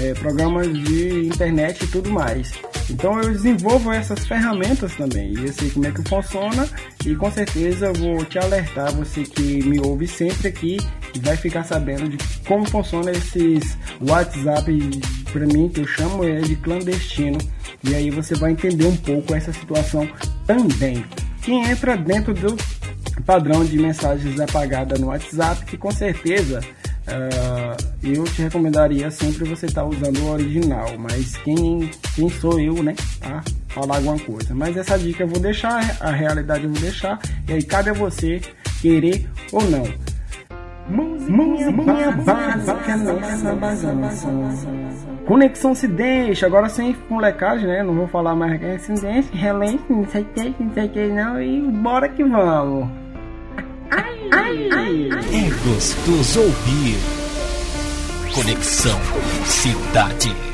É, 0.00 0.14
programas 0.14 0.66
de 0.72 1.26
internet 1.26 1.84
e 1.84 1.86
tudo 1.86 2.10
mais. 2.10 2.52
Então 2.90 3.20
eu 3.20 3.32
desenvolvo 3.32 3.92
essas 3.92 4.26
ferramentas 4.26 4.94
também. 4.94 5.32
E 5.32 5.46
eu 5.46 5.52
sei 5.52 5.70
como 5.70 5.86
é 5.86 5.90
que 5.90 6.08
funciona 6.08 6.68
e 7.04 7.14
com 7.14 7.30
certeza 7.30 7.92
vou 7.92 8.24
te 8.24 8.38
alertar, 8.38 8.92
você 8.94 9.22
que 9.22 9.62
me 9.64 9.80
ouve 9.80 10.06
sempre 10.06 10.48
aqui 10.48 10.76
e 11.14 11.18
vai 11.18 11.36
ficar 11.36 11.64
sabendo 11.64 12.08
de 12.08 12.18
como 12.44 12.68
funciona 12.68 13.10
esses 13.10 13.76
WhatsApp 14.00 14.72
para 15.32 15.46
mim 15.46 15.68
que 15.68 15.80
eu 15.80 15.86
chamo 15.86 16.24
é 16.24 16.40
de 16.40 16.56
clandestino. 16.56 17.38
E 17.82 17.94
aí 17.94 18.10
você 18.10 18.34
vai 18.34 18.52
entender 18.52 18.86
um 18.86 18.96
pouco 18.96 19.34
essa 19.34 19.52
situação 19.52 20.08
também. 20.46 21.04
Quem 21.42 21.64
entra 21.64 21.96
dentro 21.96 22.32
do 22.32 22.56
padrão 23.26 23.64
de 23.64 23.78
mensagens 23.78 24.38
apagadas 24.40 24.98
no 24.98 25.08
WhatsApp, 25.08 25.64
que 25.66 25.76
com 25.76 25.90
certeza 25.90 26.60
uh, 26.60 27.63
eu 28.12 28.24
te 28.24 28.42
recomendaria 28.42 29.10
sempre 29.10 29.44
você 29.44 29.66
estar 29.66 29.82
tá 29.82 29.88
usando 29.88 30.18
o 30.18 30.32
original. 30.32 30.86
Mas 30.98 31.36
quem, 31.38 31.90
quem 32.14 32.28
sou 32.28 32.60
eu, 32.60 32.82
né? 32.82 32.94
A 33.22 33.42
falar 33.68 33.96
alguma 33.96 34.18
coisa. 34.18 34.54
Mas 34.54 34.76
essa 34.76 34.98
dica 34.98 35.24
eu 35.24 35.28
vou 35.28 35.40
deixar, 35.40 35.96
a 36.00 36.10
realidade 36.10 36.64
eu 36.64 36.70
vou 36.70 36.80
deixar. 36.80 37.18
E 37.48 37.52
aí 37.52 37.62
cabe 37.62 37.90
a 37.90 37.92
você 37.92 38.40
querer 38.80 39.28
ou 39.52 39.62
não. 39.62 39.84
Básica 42.24 42.96
bagunça. 43.54 44.28
Conexão 45.26 45.74
se 45.74 45.88
deixa, 45.88 46.44
agora 46.44 46.68
sem 46.68 46.94
molecagem, 47.08 47.66
né? 47.66 47.82
Não 47.82 47.94
vou 47.94 48.06
falar 48.06 48.34
mais 48.34 48.60
que 48.60 48.78
se 48.78 48.92
deixa, 49.00 49.28
relente, 49.32 49.82
não 49.88 50.06
sei 50.06 50.20
o 50.20 50.24
que, 50.26 50.54
não 50.62 50.74
sei 50.74 50.84
o 50.84 50.88
que 50.90 51.06
não, 51.06 51.42
e 51.42 51.60
bora 51.62 52.08
que 52.10 52.22
vamos. 52.22 52.90
Ai, 53.90 54.28
ai, 54.32 54.68
ai, 54.70 55.10
é 55.32 55.50
gostoso 55.66 56.40
ouvir. 56.42 57.23
Conexão 58.34 58.98
Cidade. 59.46 60.53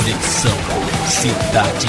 Conexão 0.00 0.56
Cidade. 1.06 1.88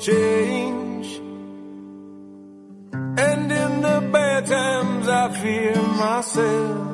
Change. 0.00 1.20
And 2.92 3.52
in 3.52 3.82
the 3.82 4.08
bad 4.12 4.46
times, 4.46 5.08
I 5.08 5.28
fear 5.34 5.76
myself. 5.76 6.89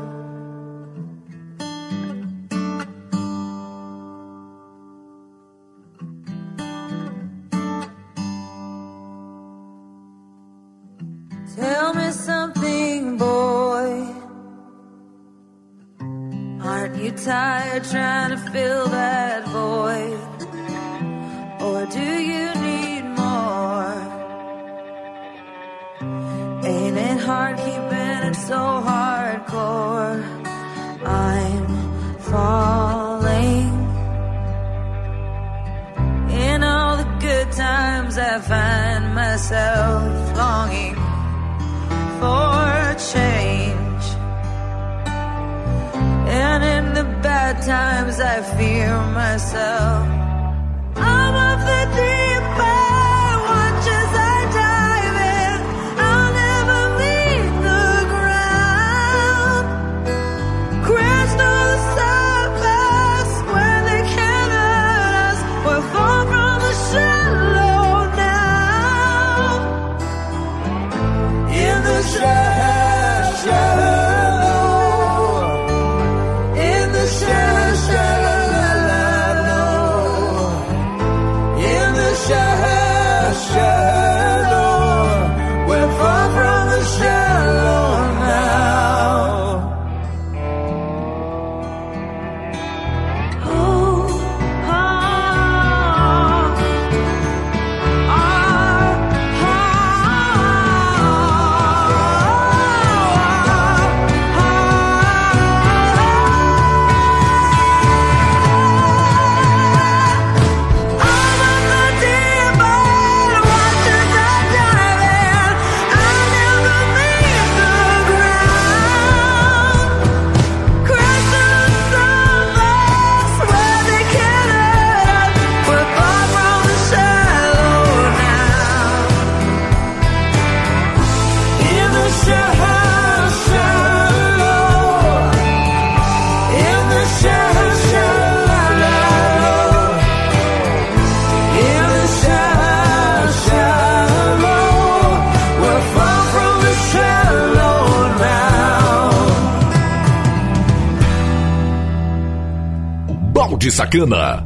Sacana. 153.87 154.43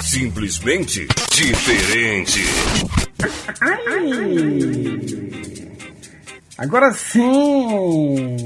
Simplesmente 0.00 1.08
diferente. 1.32 2.40
Agora 6.56 6.92
sim! 6.92 8.36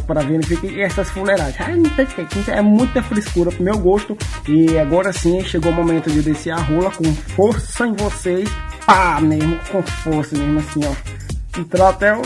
para 0.05 0.21
verificar 0.21 0.67
e 0.67 0.81
essas 0.81 1.09
fuleiragens. 1.09 1.57
Que, 1.57 2.51
É 2.51 2.61
muita 2.61 3.03
frescura 3.03 3.51
pro 3.51 3.63
meu 3.63 3.77
gosto. 3.77 4.17
E 4.47 4.77
agora 4.77 5.11
sim 5.11 5.43
chegou 5.43 5.71
o 5.71 5.75
momento 5.75 6.09
de 6.09 6.21
descer 6.21 6.51
a 6.51 6.57
rola 6.57 6.91
com 6.91 7.03
força 7.13 7.85
em 7.85 7.93
vocês 7.93 8.49
pá 8.85 9.19
mesmo, 9.19 9.59
com 9.71 9.81
força 9.81 10.37
mesmo 10.37 10.59
assim, 10.59 10.81
ó. 10.85 11.59
Entrar 11.59 11.89
até 11.89 12.15
o. 12.15 12.21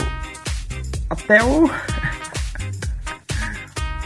Até 1.08 1.42
o. 1.42 1.70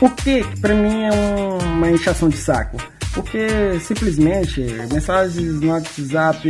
Por 0.04 0.14
que 0.16 0.44
pra 0.60 0.74
mim 0.74 1.02
é 1.04 1.10
um- 1.10 1.58
uma 1.76 1.90
inchação 1.90 2.28
de 2.28 2.36
saco? 2.36 2.76
Porque 3.14 3.78
simplesmente 3.80 4.60
mensagens 4.92 5.60
no 5.62 5.70
WhatsApp 5.72 6.46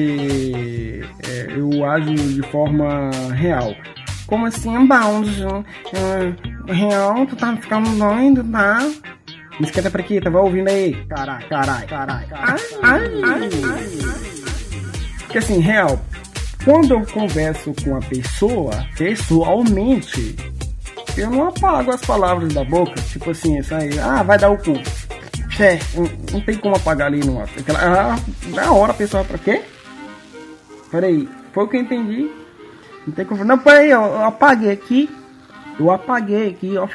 é, 1.23 1.47
eu 1.57 1.85
ajo 1.89 2.13
de 2.15 2.43
forma 2.51 3.11
real. 3.33 3.73
Como 4.27 4.47
assim, 4.47 4.85
bounce? 4.89 5.41
É, 5.93 6.73
real, 6.73 7.25
tu 7.27 7.37
tá 7.37 7.57
ficando 7.57 7.91
doido, 7.97 8.43
tá? 8.51 8.81
Me 9.61 9.67
esquenta 9.67 9.89
prequita, 9.89 10.29
vai 10.31 10.43
ouvindo 10.43 10.67
aí. 10.69 10.95
Carai, 11.09 11.45
carai, 11.49 11.87
carai, 11.87 12.27
carai. 12.27 12.57
Ai, 12.83 13.01
ai, 13.23 13.51
ai. 13.73 13.89
Porque 15.19 15.39
assim, 15.39 15.61
real, 15.61 16.05
quando 16.65 16.93
eu 16.95 17.03
converso 17.07 17.73
com 17.85 17.95
a 17.97 18.01
pessoa 18.01 18.85
pessoalmente, 18.99 20.35
eu 21.17 21.31
não 21.31 21.49
apago 21.49 21.91
as 21.91 22.01
palavras 22.01 22.53
da 22.53 22.65
boca, 22.65 23.01
tipo 23.03 23.31
assim, 23.31 23.59
isso 23.59 23.75
aí, 23.75 23.99
ah, 23.99 24.23
vai 24.23 24.39
dar 24.39 24.51
o 24.51 24.59
cu. 24.59 24.75
É, 25.61 25.79
não, 25.95 26.11
não 26.33 26.41
tem 26.41 26.57
como 26.57 26.75
apagar 26.75 27.07
ali 27.07 27.21
no. 27.21 27.41
Aquela, 27.41 27.79
ah, 27.79 28.19
na 28.49 28.73
hora 28.73 28.91
a 28.91 28.95
pessoa 28.95 29.25
pra 29.25 29.39
quê? 29.39 29.63
Peraí, 30.91 31.29
foi 31.53 31.65
o 31.65 31.69
que 31.69 31.77
eu 31.77 31.81
entendi. 31.81 32.31
Não 33.07 33.15
tem 33.15 33.25
como. 33.25 33.45
Não, 33.45 33.59
peraí, 33.59 33.91
eu, 33.91 34.03
eu 34.03 34.25
apaguei 34.25 34.73
aqui. 34.73 35.09
Eu 35.79 35.91
apaguei 35.91 36.51
aqui, 36.51 36.77
ó. 36.77 36.89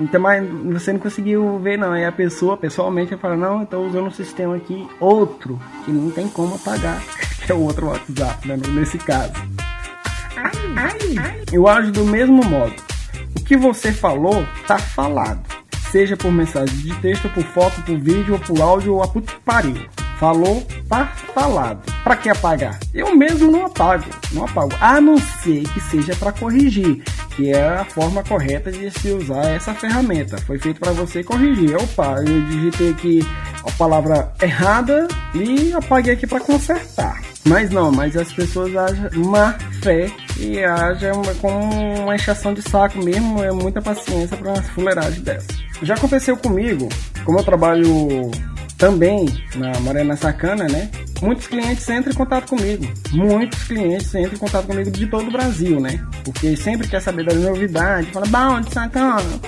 Então, 0.00 0.20
mas 0.20 0.46
você 0.48 0.92
não 0.92 1.00
conseguiu 1.00 1.58
ver, 1.58 1.78
não. 1.78 1.92
Aí 1.92 2.04
a 2.04 2.12
pessoa, 2.12 2.56
pessoalmente, 2.56 3.16
fala, 3.16 3.36
não, 3.36 3.60
eu 3.60 3.66
tô 3.66 3.80
usando 3.80 4.06
um 4.06 4.10
sistema 4.10 4.56
aqui, 4.56 4.86
outro, 5.00 5.60
que 5.84 5.90
não 5.90 6.10
tem 6.10 6.28
como 6.28 6.54
apagar. 6.54 7.02
Que 7.46 7.52
é 7.52 7.54
o 7.54 7.60
outro 7.60 7.86
WhatsApp, 7.86 8.48
né? 8.48 8.58
Nesse 8.74 8.98
caso. 8.98 9.32
Eu 11.52 11.68
ajo 11.68 11.92
do 11.92 12.04
mesmo 12.04 12.44
modo. 12.44 12.74
O 13.36 13.44
que 13.44 13.56
você 13.56 13.92
falou, 13.92 14.46
tá 14.66 14.78
falado. 14.78 15.40
Seja 15.90 16.16
por 16.16 16.32
mensagem 16.32 16.74
de 16.78 16.94
texto, 16.96 17.28
por 17.28 17.44
foto, 17.44 17.80
por 17.82 17.98
vídeo, 17.98 18.40
por 18.40 18.60
áudio, 18.60 18.94
ou 18.94 19.02
a 19.02 19.08
puta 19.08 19.32
pariu. 19.44 19.86
Falou, 20.18 20.66
tá 20.88 21.06
falado. 21.34 21.92
Pra 22.02 22.16
que 22.16 22.30
apagar? 22.30 22.78
Eu 22.94 23.14
mesmo 23.14 23.52
não 23.52 23.66
apago, 23.66 24.04
não 24.32 24.44
apago. 24.44 24.72
A 24.80 25.00
não 25.00 25.18
ser 25.18 25.62
que 25.68 25.80
seja 25.80 26.16
para 26.16 26.32
corrigir, 26.32 27.02
que 27.36 27.52
é 27.52 27.62
a 27.62 27.84
forma 27.84 28.24
correta 28.24 28.72
de 28.72 28.90
se 28.90 29.10
usar 29.10 29.44
essa 29.50 29.74
ferramenta. 29.74 30.38
Foi 30.38 30.58
feito 30.58 30.80
para 30.80 30.92
você 30.92 31.22
corrigir. 31.22 31.76
Opa, 31.76 32.16
eu 32.26 32.40
digitei 32.46 32.90
aqui 32.90 33.20
a 33.62 33.70
palavra 33.72 34.32
errada 34.40 35.06
e 35.34 35.72
apaguei 35.74 36.14
aqui 36.14 36.26
para 36.26 36.40
consertar. 36.40 37.20
Mas 37.44 37.70
não, 37.70 37.92
mas 37.92 38.16
as 38.16 38.32
pessoas 38.32 38.74
agem 38.74 39.10
má 39.26 39.52
fé 39.82 40.10
e 40.38 40.62
agem 40.62 41.12
uma- 41.12 41.34
com 41.34 41.48
uma 42.04 42.14
encheção 42.14 42.52
de 42.52 42.62
saco 42.62 42.98
mesmo, 43.02 43.42
é 43.42 43.50
muita 43.50 43.80
paciência 43.80 44.36
para 44.36 44.52
uma 44.52 44.62
fuleiragem 44.62 45.22
dessa. 45.22 45.46
Já 45.82 45.94
aconteceu 45.94 46.36
comigo, 46.36 46.88
como 47.24 47.38
eu 47.38 47.44
trabalho 47.44 48.30
também 48.78 49.26
na 49.54 49.78
Morena 49.80 50.16
Sacana, 50.16 50.64
né? 50.68 50.90
Muitos 51.22 51.46
clientes 51.46 51.88
entram 51.88 52.12
em 52.12 52.16
contato 52.16 52.48
comigo. 52.48 52.86
Muitos 53.12 53.62
clientes 53.64 54.14
entram 54.14 54.34
em 54.34 54.38
contato 54.38 54.66
comigo 54.66 54.90
de 54.90 55.06
todo 55.06 55.28
o 55.28 55.32
Brasil, 55.32 55.80
né? 55.80 56.04
Porque 56.24 56.54
sempre 56.56 56.86
quer 56.86 57.00
saber 57.00 57.24
das 57.24 57.36
novidades. 57.36 58.10
Fala, 58.10 58.26
bom, 58.26 58.62
Sacana, 58.70 59.40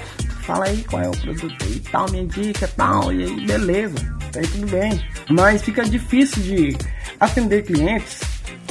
fala 0.43 0.65
aí 0.65 0.83
qual 0.89 1.03
é 1.03 1.09
o 1.09 1.13
produto 1.13 1.57
aí, 1.63 1.83
tal, 1.93 2.11
minha 2.11 2.27
dica, 2.27 2.69
tal, 2.75 3.13
e 3.13 3.25
aí, 3.25 3.47
beleza. 3.47 3.97
Tá 4.33 4.41
aí 4.41 4.47
tudo 4.47 4.67
bem. 4.67 4.99
Mas 5.29 5.63
fica 5.63 5.85
difícil 5.85 6.43
de 6.43 6.77
atender 7.21 7.65
clientes 7.65 8.21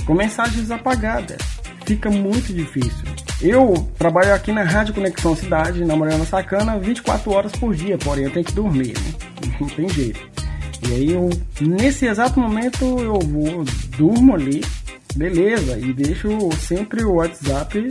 com 0.06 0.16
mensagens 0.16 0.72
apagadas. 0.72 1.38
Fica 1.88 2.10
muito 2.10 2.54
difícil. 2.54 3.06
Eu 3.42 3.74
trabalho 3.98 4.34
aqui 4.34 4.52
na 4.52 4.64
Rádio 4.64 4.94
Conexão 4.94 5.34
Cidade, 5.38 5.86
na 5.86 5.96
Morena 5.96 6.26
Sacana, 6.26 6.78
24 6.78 7.32
horas 7.32 7.54
por 7.54 7.74
dia, 7.74 7.98
porém 7.98 8.26
eu 8.26 8.32
tenho 8.32 8.46
que 8.46 8.52
dormir, 8.52 8.94
né? 8.94 9.14
Não 9.62 9.70
tem 9.70 9.88
jeito. 9.88 10.20
E 10.86 10.94
aí 10.94 11.12
eu, 11.14 11.30
nesse 11.62 12.06
exato 12.06 12.42
momento, 12.42 12.84
eu 12.84 13.18
vou, 13.20 13.64
durmo 13.98 14.36
ali, 14.36 14.66
beleza, 15.16 15.80
e 15.80 15.94
deixo 15.94 16.28
sempre 16.60 17.06
o 17.06 17.14
WhatsApp 17.14 17.90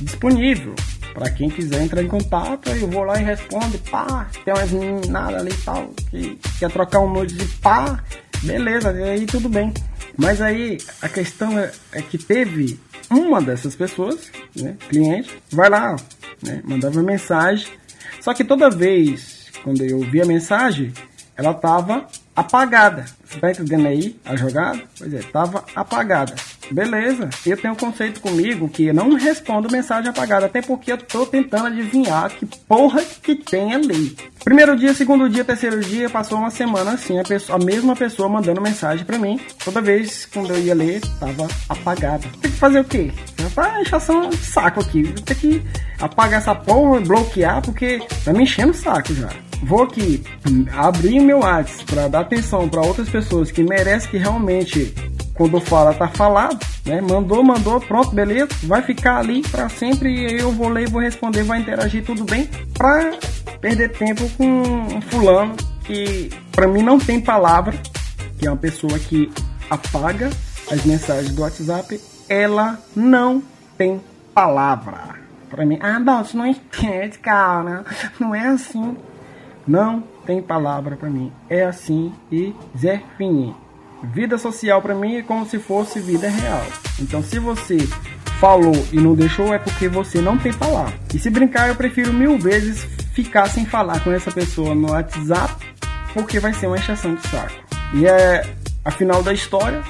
disponível. 0.00 0.74
Pra 1.14 1.30
quem 1.30 1.48
quiser 1.48 1.82
entrar 1.82 2.02
em 2.02 2.08
contato, 2.08 2.68
eu 2.70 2.88
vou 2.88 3.04
lá 3.04 3.20
e 3.20 3.24
respondo, 3.24 3.78
pá, 3.90 4.28
tem 4.44 4.52
umas 4.52 4.72
meninadas 4.72 5.40
ali 5.40 5.52
e 5.52 5.64
tal, 5.64 5.90
que 6.10 6.38
quer 6.58 6.70
trocar 6.70 6.98
um 6.98 7.12
nude 7.12 7.36
de 7.36 7.46
pá, 7.58 8.02
beleza, 8.42 8.90
e 8.92 9.02
aí 9.04 9.26
tudo 9.26 9.48
bem. 9.48 9.72
Mas 10.16 10.40
aí 10.40 10.78
a 11.00 11.08
questão 11.08 11.56
é, 11.56 11.70
é 11.92 12.02
que 12.02 12.18
teve 12.18 12.78
uma 13.10 13.40
dessas 13.42 13.74
pessoas, 13.74 14.30
né, 14.54 14.76
cliente, 14.88 15.42
vai 15.50 15.68
lá, 15.68 15.96
né, 16.42 16.62
mandava 16.64 17.02
mensagem, 17.02 17.66
só 18.20 18.32
que 18.32 18.44
toda 18.44 18.70
vez 18.70 19.40
quando 19.62 19.82
eu 19.82 20.00
vi 20.00 20.20
a 20.20 20.26
mensagem, 20.26 20.92
ela 21.36 21.54
tava 21.54 22.06
apagada. 22.34 23.04
Você 23.24 23.38
tá 23.38 23.50
entendendo 23.50 23.86
aí 23.86 24.18
a 24.24 24.36
jogada? 24.36 24.82
Pois 24.98 25.12
é, 25.12 25.20
tava 25.22 25.64
apagada. 25.74 26.34
Beleza, 26.70 27.28
eu 27.44 27.56
tenho 27.56 27.74
um 27.74 27.76
conceito 27.76 28.20
comigo 28.20 28.68
que 28.68 28.92
não 28.92 29.14
respondo 29.14 29.70
mensagem 29.70 30.08
apagada, 30.08 30.46
até 30.46 30.62
porque 30.62 30.92
eu 30.92 30.98
tô 30.98 31.26
tentando 31.26 31.66
adivinhar 31.66 32.30
que 32.30 32.46
porra 32.46 33.02
que 33.22 33.34
tem 33.34 33.74
ali. 33.74 34.16
Primeiro 34.44 34.76
dia, 34.76 34.94
segundo 34.94 35.28
dia, 35.28 35.44
terceiro 35.44 35.80
dia, 35.80 36.08
passou 36.08 36.38
uma 36.38 36.50
semana 36.50 36.92
assim, 36.92 37.18
a, 37.18 37.24
pessoa, 37.24 37.58
a 37.58 37.64
mesma 37.64 37.96
pessoa 37.96 38.28
mandando 38.28 38.60
mensagem 38.60 39.04
pra 39.04 39.18
mim. 39.18 39.40
Toda 39.64 39.80
vez 39.80 40.26
quando 40.26 40.50
eu 40.54 40.60
ia 40.60 40.74
ler, 40.74 41.00
tava 41.18 41.48
apagada. 41.68 42.26
Tem 42.40 42.50
que 42.50 42.56
fazer 42.56 42.80
o 42.80 42.84
quê? 42.84 43.10
Tá 43.54 43.80
enchação 43.80 44.30
de 44.30 44.36
saco 44.36 44.80
aqui. 44.80 45.02
Tem 45.24 45.36
que 45.36 45.62
apagar 46.00 46.40
essa 46.40 46.54
porra, 46.54 47.00
bloquear, 47.00 47.60
porque 47.62 48.00
tá 48.24 48.32
me 48.32 48.44
enchendo 48.44 48.70
o 48.70 48.74
saco 48.74 49.12
já 49.12 49.28
vou 49.62 49.82
aqui 49.82 50.22
hum, 50.48 50.64
abrir 50.72 51.20
meu 51.20 51.40
WhatsApp 51.40 51.84
para 51.84 52.08
dar 52.08 52.20
atenção 52.20 52.68
para 52.68 52.80
outras 52.80 53.08
pessoas 53.08 53.50
que 53.50 53.62
merecem 53.62 54.10
que 54.10 54.16
realmente 54.16 54.94
quando 55.40 55.58
fala 55.58 55.94
tá 55.94 56.06
falado, 56.06 56.58
né? 56.84 57.00
Mandou, 57.00 57.42
mandou, 57.42 57.80
pronto, 57.80 58.10
beleza. 58.10 58.50
Vai 58.64 58.82
ficar 58.82 59.20
ali 59.20 59.40
para 59.40 59.70
sempre 59.70 60.38
eu 60.38 60.52
vou 60.52 60.68
ler, 60.68 60.90
vou 60.90 61.00
responder, 61.00 61.44
vai 61.44 61.60
interagir 61.60 62.04
tudo 62.04 62.24
bem, 62.24 62.46
para 62.74 63.12
perder 63.58 63.88
tempo 63.92 64.28
com 64.36 64.44
um 64.44 65.00
fulano 65.00 65.56
que 65.82 66.28
para 66.52 66.68
mim 66.68 66.82
não 66.82 66.98
tem 66.98 67.18
palavra, 67.18 67.74
que 68.38 68.46
é 68.46 68.50
uma 68.50 68.56
pessoa 68.58 68.98
que 68.98 69.32
apaga 69.70 70.28
as 70.70 70.84
mensagens 70.84 71.34
do 71.34 71.40
WhatsApp, 71.40 71.98
ela 72.28 72.78
não 72.94 73.42
tem 73.78 73.98
palavra. 74.34 75.18
Para 75.48 75.64
mim, 75.64 75.78
ah, 75.80 76.22
você 76.22 76.36
não 76.36 76.46
entende, 76.46 77.18
cara, 77.18 77.86
não 78.20 78.34
é 78.34 78.46
assim. 78.46 78.94
Não 79.66 80.04
tem 80.26 80.42
palavra 80.42 80.96
para 80.96 81.08
mim. 81.08 81.32
É 81.48 81.64
assim 81.64 82.12
e 82.30 82.54
Zé 82.76 83.02
Fini. 83.16 83.54
Vida 84.02 84.38
social 84.38 84.80
para 84.80 84.94
mim 84.94 85.16
é 85.16 85.22
como 85.22 85.46
se 85.46 85.58
fosse 85.58 86.00
vida 86.00 86.28
real. 86.28 86.64
Então, 86.98 87.22
se 87.22 87.38
você 87.38 87.78
falou 88.40 88.74
e 88.92 88.96
não 88.96 89.14
deixou, 89.14 89.52
é 89.52 89.58
porque 89.58 89.88
você 89.88 90.20
não 90.20 90.38
tem 90.38 90.52
palavra. 90.52 90.94
E 91.14 91.18
se 91.18 91.28
brincar, 91.28 91.68
eu 91.68 91.74
prefiro 91.74 92.12
mil 92.12 92.38
vezes 92.38 92.84
ficar 93.12 93.48
sem 93.48 93.66
falar 93.66 94.02
com 94.02 94.10
essa 94.10 94.30
pessoa 94.30 94.74
no 94.74 94.90
WhatsApp, 94.90 95.54
porque 96.14 96.40
vai 96.40 96.52
ser 96.54 96.66
uma 96.66 96.78
encheção 96.78 97.14
de 97.14 97.26
saco. 97.28 97.52
E 97.94 98.06
é 98.06 98.46
a 98.84 98.90
final 98.90 99.22
da 99.22 99.32
história 99.32 99.82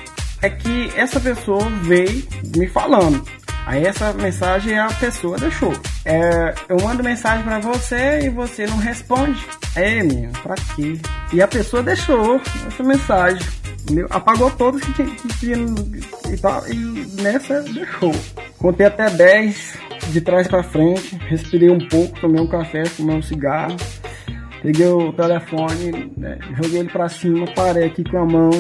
é 0.43 0.51
que 0.51 0.91
essa 0.97 1.21
pessoa 1.21 1.65
veio 1.83 2.27
me 2.57 2.67
falando. 2.67 3.25
Aí 3.67 3.85
essa 3.85 4.13
mensagem 4.15 4.79
a 4.79 4.89
pessoa 4.89 5.39
deixou. 5.39 5.73
É, 6.05 6.55
eu 6.69 6.77
mando 6.83 7.05
mensagem 7.05 7.45
para 7.45 7.61
você 7.61 8.21
e 8.25 8.29
você 8.29 8.67
não 8.67 8.79
responde. 8.79 9.47
É, 9.77 10.03
menino, 10.03 10.33
pra 10.43 10.55
quê? 10.75 10.99
E 11.33 11.41
a 11.41 11.47
pessoa 11.47 11.83
deixou 11.83 12.41
essa 12.67 12.83
mensagem. 12.83 13.47
Entendeu? 13.83 14.07
Apagou 14.11 14.51
todas 14.51 14.83
que 14.83 14.93
tinha, 14.93 15.09
que 15.09 15.29
tinha 15.39 15.57
e, 16.33 16.37
tal, 16.37 16.67
e 16.69 16.75
nessa 17.23 17.63
deixou. 17.63 18.15
Contei 18.59 18.87
até 18.87 19.09
10 19.11 19.79
de 20.11 20.21
trás 20.21 20.47
para 20.47 20.63
frente, 20.63 21.17
respirei 21.29 21.71
um 21.71 21.89
pouco, 21.89 22.21
tomei 22.21 22.41
um 22.41 22.47
café, 22.47 22.85
fumei 22.85 23.17
um 23.17 23.23
cigarro. 23.23 23.77
Peguei 24.63 24.89
o 24.89 25.13
telefone, 25.13 26.13
né, 26.19 26.39
joguei 26.63 26.81
ele 26.81 26.91
pra 26.91 27.09
cima, 27.09 27.47
parei 27.55 27.85
aqui 27.85 28.05
com 28.05 28.19
a 28.19 28.27
mão. 28.27 28.51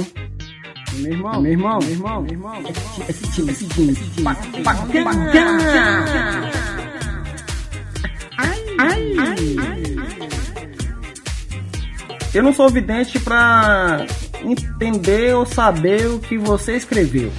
Meu 0.95 1.13
irmão, 1.13 1.41
meu 1.41 1.53
irmão, 1.53 1.79
meu 1.79 1.91
irmão, 1.91 2.23
meu 2.23 2.33
irmão, 2.33 2.63
esse 3.09 3.31
time, 3.33 3.53
esse 3.53 3.69
time, 3.69 3.93
esse 3.93 4.11
time. 4.11 4.27
Ai, 4.27 4.37
ai, 8.79 9.15
Eu 12.33 12.43
não 12.43 12.55
sou 12.55 12.71
vidente 12.71 13.19
pra 13.21 14.07
entender 14.45 15.35
ou 15.35 15.47
saber 15.47 16.07
o 16.07 16.19
que 16.19 16.37
você 16.37 16.77
escreveu. 16.77 17.31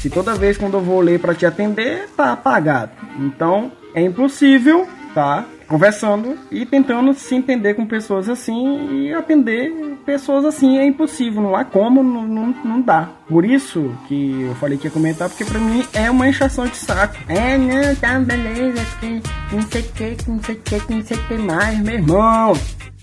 Se 0.00 0.08
toda 0.08 0.34
vez 0.34 0.56
quando 0.56 0.74
eu 0.74 0.80
vou 0.80 1.00
ler 1.00 1.20
para 1.20 1.34
te 1.34 1.44
atender, 1.44 2.08
tá 2.16 2.32
apagado. 2.32 2.92
Então, 3.18 3.70
é 3.94 4.02
impossível, 4.02 4.88
tá? 5.14 5.44
Conversando 5.68 6.36
e 6.50 6.66
tentando 6.66 7.12
se 7.14 7.34
entender 7.34 7.74
com 7.74 7.86
pessoas 7.86 8.28
assim 8.28 8.88
e 8.92 9.12
atender 9.12 9.70
pessoas 10.04 10.44
assim 10.44 10.78
é 10.78 10.86
impossível, 10.86 11.40
não 11.42 11.54
há 11.54 11.64
como, 11.64 12.02
não, 12.02 12.26
não, 12.26 12.54
não 12.64 12.80
dá. 12.80 13.08
Por 13.28 13.44
isso 13.44 13.94
que 14.08 14.42
eu 14.42 14.54
falei 14.56 14.76
que 14.76 14.88
ia 14.88 14.90
comentar, 14.90 15.28
porque 15.28 15.44
pra 15.44 15.60
mim 15.60 15.84
é 15.92 16.10
uma 16.10 16.26
enchação 16.26 16.66
de 16.66 16.76
saco. 16.76 17.16
É, 17.28 17.56
não, 17.56 17.94
tá, 17.96 18.18
beleza, 18.18 18.84
que 18.98 19.22
não 19.52 19.62
sei 19.62 19.82
o 19.82 19.84
que, 19.92 20.16
não 20.28 20.42
sei 20.42 20.54
o 20.56 20.58
que 20.58 20.92
não 20.94 21.02
sei 21.02 21.16
o 21.16 21.28
que 21.28 21.34
mais, 21.34 21.78
meu 21.78 21.94
irmão. 21.94 22.52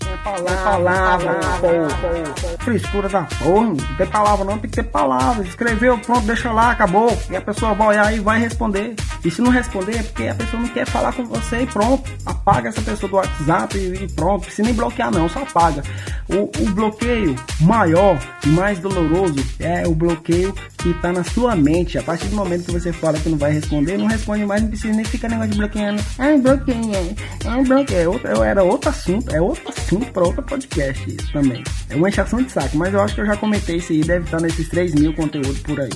Tem 0.08 0.16
palavra, 0.18 0.56
palavra, 0.64 1.34
porra. 1.60 2.58
Frescura 2.60 3.08
da 3.08 3.22
porra. 3.24 3.66
Não 3.66 3.76
tem 3.76 4.06
palavra 4.06 4.44
não, 4.44 4.58
tem 4.58 4.70
que 4.70 4.76
ter 4.76 4.84
palavra. 4.84 5.44
Escreveu, 5.44 5.98
pronto, 5.98 6.26
deixa 6.26 6.50
lá, 6.50 6.70
acabou. 6.70 7.16
E 7.30 7.36
a 7.36 7.40
pessoa 7.40 7.74
vai 7.74 7.88
olhar 7.88 8.14
e 8.14 8.20
vai 8.20 8.40
responder. 8.40 8.94
E 9.22 9.30
se 9.30 9.42
não 9.42 9.50
responder 9.50 9.98
é 9.98 10.02
porque 10.02 10.28
a 10.28 10.34
pessoa 10.34 10.62
não 10.62 10.68
quer 10.70 10.86
falar 10.86 11.12
com 11.12 11.26
você 11.26 11.62
e 11.62 11.66
pronto. 11.66 12.10
Apaga 12.24 12.70
essa 12.70 12.80
pessoa 12.80 13.10
do 13.10 13.16
WhatsApp 13.16 13.76
e, 13.76 14.04
e 14.04 14.08
pronto. 14.12 14.50
Se 14.50 14.62
nem 14.62 14.72
bloquear 14.72 15.10
não, 15.10 15.28
só 15.28 15.42
apaga. 15.42 15.82
O, 16.28 16.44
o 16.44 16.70
bloqueio 16.70 17.36
maior 17.60 18.18
e 18.46 18.48
mais 18.48 18.78
doloroso 18.78 19.44
é 19.60 19.86
o 19.86 19.94
bloqueio 19.94 20.54
que 20.78 20.94
tá 20.94 21.12
na 21.12 21.24
sua 21.24 21.54
mente. 21.54 21.98
A 21.98 22.02
partir 22.02 22.28
do 22.28 22.36
momento 22.36 22.66
que 22.66 22.72
você 22.72 22.92
fala 22.92 23.18
que 23.18 23.28
não 23.28 23.36
vai 23.36 23.52
responder, 23.52 23.98
não 23.98 24.06
responde 24.06 24.44
mais, 24.46 24.62
não 24.62 24.68
precisa 24.68 24.94
nem 24.94 25.04
ficar 25.04 25.28
negócio 25.28 25.50
de 25.50 25.58
bloqueando. 25.58 26.02
Ai, 26.18 26.38
bloqueei, 26.38 27.16
ai, 27.46 27.64
bloqueei. 27.64 28.02
É 28.02 28.08
outro, 28.08 28.42
era 28.42 28.62
outro 28.62 28.90
assunto, 28.90 29.34
é 29.34 29.40
outro 29.40 29.68
assunto 29.68 30.12
para 30.12 30.24
outro 30.24 30.42
podcast 30.42 31.08
isso 31.08 31.32
também. 31.32 31.62
É 31.90 31.96
uma 31.96 32.08
encheção 32.08 32.42
de 32.42 32.50
saco, 32.50 32.76
mas 32.76 32.94
eu 32.94 33.00
acho 33.00 33.14
que 33.14 33.20
eu 33.20 33.26
já 33.26 33.36
comentei 33.36 33.76
isso 33.76 33.92
aí, 33.92 34.00
deve 34.00 34.24
estar 34.24 34.40
nesses 34.40 34.68
3 34.68 34.94
mil 34.94 35.12
conteúdos 35.14 35.58
por 35.60 35.80
aí. 35.80 35.90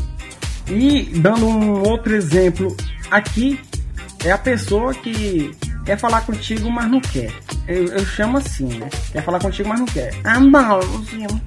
E 0.68 1.04
dando 1.18 1.46
um 1.46 1.82
outro 1.88 2.14
exemplo 2.14 2.76
aqui, 3.10 3.60
é 4.24 4.30
a 4.30 4.38
pessoa 4.38 4.94
que 4.94 5.50
quer 5.84 5.98
falar 5.98 6.22
contigo, 6.22 6.70
mas 6.70 6.90
não 6.90 7.00
quer. 7.00 7.32
Eu, 7.66 7.86
eu 7.86 8.04
chamo 8.04 8.38
assim, 8.38 8.66
né? 8.66 8.88
Quer 9.12 9.22
falar 9.22 9.40
contigo, 9.40 9.68
mas 9.68 9.80
não 9.80 9.86
quer. 9.86 10.14
Ah, 10.24 10.38
Luzinho. 10.38 11.40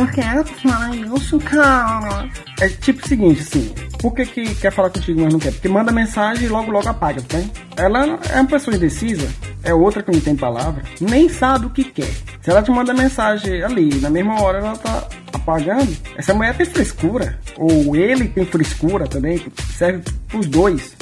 Porque 0.00 0.22
ela 0.22 0.42
fala 0.42 0.96
isso, 0.96 1.38
cara. 1.40 2.26
É 2.58 2.70
tipo 2.70 3.04
o 3.04 3.06
seguinte, 3.06 3.42
assim. 3.42 3.70
Por 3.98 4.14
que, 4.14 4.24
que 4.24 4.54
quer 4.54 4.72
falar 4.72 4.88
contigo, 4.88 5.20
mas 5.20 5.30
não 5.30 5.38
quer? 5.38 5.52
Porque 5.52 5.68
manda 5.68 5.92
mensagem 5.92 6.46
e 6.46 6.48
logo, 6.48 6.70
logo 6.70 6.88
apaga, 6.88 7.20
tá? 7.20 7.38
Ela 7.76 8.18
é 8.30 8.40
uma 8.40 8.46
pessoa 8.46 8.74
indecisa, 8.74 9.28
é 9.62 9.74
outra 9.74 10.02
que 10.02 10.10
não 10.10 10.18
tem 10.18 10.34
palavra, 10.34 10.82
nem 11.02 11.28
sabe 11.28 11.66
o 11.66 11.70
que 11.70 11.84
quer. 11.84 12.10
Se 12.40 12.48
ela 12.48 12.62
te 12.62 12.70
manda 12.70 12.94
mensagem 12.94 13.62
ali, 13.62 14.00
na 14.00 14.08
mesma 14.08 14.40
hora 14.40 14.60
ela 14.60 14.74
tá 14.74 15.06
apagando, 15.34 15.94
essa 16.16 16.32
mulher 16.32 16.56
tem 16.56 16.64
frescura. 16.64 17.38
Ou 17.58 17.94
ele 17.94 18.26
tem 18.26 18.46
frescura 18.46 19.06
também, 19.06 19.44
serve 19.76 20.02
pros 20.28 20.46
dois. 20.46 20.96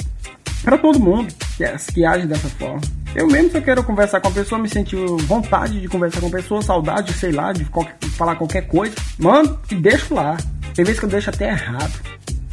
Pra 0.61 0.77
todo 0.77 0.99
mundo 0.99 1.33
que, 1.55 1.93
que 1.93 2.03
age 2.03 2.27
dessa 2.27 2.49
forma. 2.49 2.81
Eu 3.15 3.27
mesmo, 3.27 3.49
se 3.49 3.57
eu 3.57 3.61
quero 3.61 3.83
conversar 3.83 4.21
com 4.21 4.27
a 4.27 4.31
pessoa, 4.31 4.61
me 4.61 4.69
sentir 4.69 4.97
vontade 5.25 5.81
de 5.81 5.87
conversar 5.87 6.21
com 6.21 6.27
a 6.27 6.31
pessoa, 6.31 6.61
saudade, 6.61 7.11
sei 7.13 7.31
lá, 7.31 7.51
de 7.51 7.65
qualquer, 7.65 7.97
falar 8.09 8.35
qualquer 8.35 8.67
coisa, 8.67 8.95
mano, 9.17 9.59
e 9.71 9.75
deixo 9.75 10.13
lá. 10.13 10.37
Tem 10.75 10.85
vezes 10.85 10.99
que 10.99 11.05
eu 11.05 11.09
deixo 11.09 11.29
até 11.29 11.49
errado. 11.49 11.91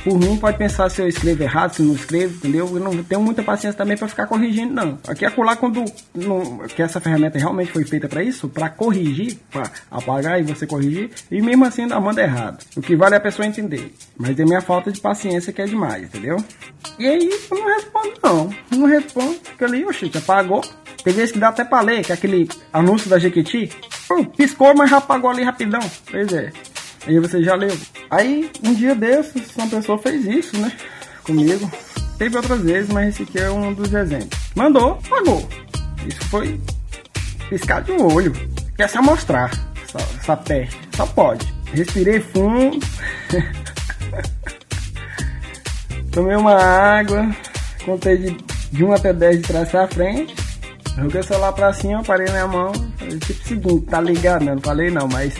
Por 0.06 0.20
mim, 0.20 0.36
pode 0.36 0.56
pensar 0.56 0.88
se 0.88 1.02
eu 1.02 1.08
escrevo 1.08 1.42
errado, 1.42 1.74
se 1.74 1.82
não 1.82 1.92
escrevo, 1.92 2.36
entendeu? 2.36 2.70
Eu 2.72 2.78
não 2.78 3.02
tenho 3.02 3.20
muita 3.20 3.42
paciência 3.42 3.76
também 3.76 3.96
para 3.96 4.06
ficar 4.06 4.28
corrigindo, 4.28 4.72
não. 4.72 4.96
Aqui 5.08 5.24
é 5.24 5.28
acolá 5.28 5.56
quando 5.56 5.84
não, 6.14 6.58
que 6.58 6.80
essa 6.80 7.00
ferramenta 7.00 7.40
realmente 7.40 7.72
foi 7.72 7.84
feita 7.84 8.08
para 8.08 8.22
isso, 8.22 8.48
para 8.48 8.68
corrigir, 8.68 9.36
para 9.50 9.68
apagar 9.90 10.38
e 10.38 10.44
você 10.44 10.64
corrigir, 10.64 11.10
e 11.28 11.42
mesmo 11.42 11.64
assim 11.64 11.82
ainda 11.82 11.98
manda 11.98 12.22
errado. 12.22 12.64
O 12.76 12.80
que 12.80 12.94
vale 12.94 13.16
é 13.16 13.18
a 13.18 13.20
pessoa 13.20 13.48
entender. 13.48 13.92
Mas 14.16 14.38
é 14.38 14.44
minha 14.44 14.60
falta 14.60 14.92
de 14.92 15.00
paciência 15.00 15.52
que 15.52 15.60
é 15.60 15.64
demais, 15.64 16.04
entendeu? 16.04 16.36
E 17.00 17.04
aí 17.08 17.28
eu 17.50 17.58
não 17.58 17.66
respondo, 17.66 18.12
não. 18.22 18.54
Eu 18.70 18.78
não 18.78 18.86
respondo, 18.86 19.34
porque 19.40 19.64
ali, 19.64 19.84
oxe, 19.84 20.08
apagou. 20.14 20.62
Tem 21.02 21.12
vezes 21.12 21.32
que 21.32 21.40
dá 21.40 21.48
até 21.48 21.64
pra 21.64 21.80
ler, 21.80 22.04
que 22.04 22.12
é 22.12 22.14
aquele 22.14 22.48
anúncio 22.72 23.10
da 23.10 23.18
Jequiti, 23.18 23.72
piscou, 24.36 24.72
mas 24.76 24.88
já 24.88 24.98
apagou 24.98 25.30
ali 25.30 25.42
rapidão. 25.42 25.80
Pois 26.08 26.32
é. 26.32 26.52
Aí 27.06 27.18
você 27.20 27.42
já 27.42 27.54
leu. 27.54 27.76
Aí, 28.10 28.50
um 28.64 28.74
dia 28.74 28.94
desses, 28.94 29.54
uma 29.56 29.68
pessoa 29.68 29.98
fez 29.98 30.26
isso, 30.26 30.56
né? 30.58 30.72
Comigo. 31.24 31.70
Teve 32.18 32.36
outras 32.36 32.60
vezes, 32.60 32.90
mas 32.90 33.08
esse 33.08 33.22
aqui 33.22 33.38
é 33.38 33.50
um 33.50 33.72
dos 33.72 33.92
exemplos. 33.92 34.38
Mandou, 34.54 34.98
pagou. 35.08 35.48
Isso 36.06 36.24
foi 36.28 36.60
piscar 37.48 37.82
de 37.82 37.92
um 37.92 38.12
olho. 38.12 38.32
Quer 38.76 38.88
se 38.88 38.98
amostrar 38.98 39.50
essa, 39.84 39.98
essa 40.18 40.36
peste. 40.36 40.78
Só 40.96 41.06
pode. 41.06 41.46
Respirei 41.72 42.20
fundo. 42.20 42.78
Tomei 46.10 46.36
uma 46.36 46.54
água. 46.54 47.30
Contei 47.84 48.16
de, 48.16 48.36
de 48.72 48.84
1 48.84 48.92
até 48.92 49.12
10 49.12 49.36
de 49.36 49.42
trás 49.42 49.68
pra 49.68 49.86
frente. 49.86 50.34
Joguei 50.96 51.20
o 51.20 51.24
celular 51.24 51.52
pra 51.52 51.72
cima, 51.72 52.02
parei 52.02 52.32
na 52.32 52.48
mão. 52.48 52.72
Falei, 52.96 53.18
tipo 53.18 53.46
seguinte, 53.46 53.86
tá 53.86 54.00
ligado, 54.00 54.44
né? 54.44 54.54
Não 54.54 54.62
falei 54.62 54.90
não, 54.90 55.06
mas 55.06 55.34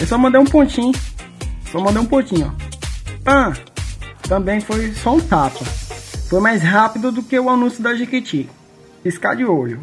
eu 0.00 0.06
só 0.06 0.16
mandei 0.16 0.40
um 0.40 0.44
pontinho. 0.44 0.92
Só 1.70 1.78
mandei 1.78 2.02
um 2.02 2.06
pontinho, 2.06 2.52
ó. 2.56 2.70
Ah, 3.26 3.52
também 4.26 4.60
foi 4.60 4.92
só 4.92 5.14
um 5.14 5.20
tapa. 5.20 5.64
Foi 6.28 6.40
mais 6.40 6.62
rápido 6.62 7.12
do 7.12 7.22
que 7.22 7.38
o 7.38 7.50
anúncio 7.50 7.82
da 7.82 7.94
Jequiti. 7.94 8.48
Piscar 9.02 9.36
de 9.36 9.44
olho. 9.44 9.80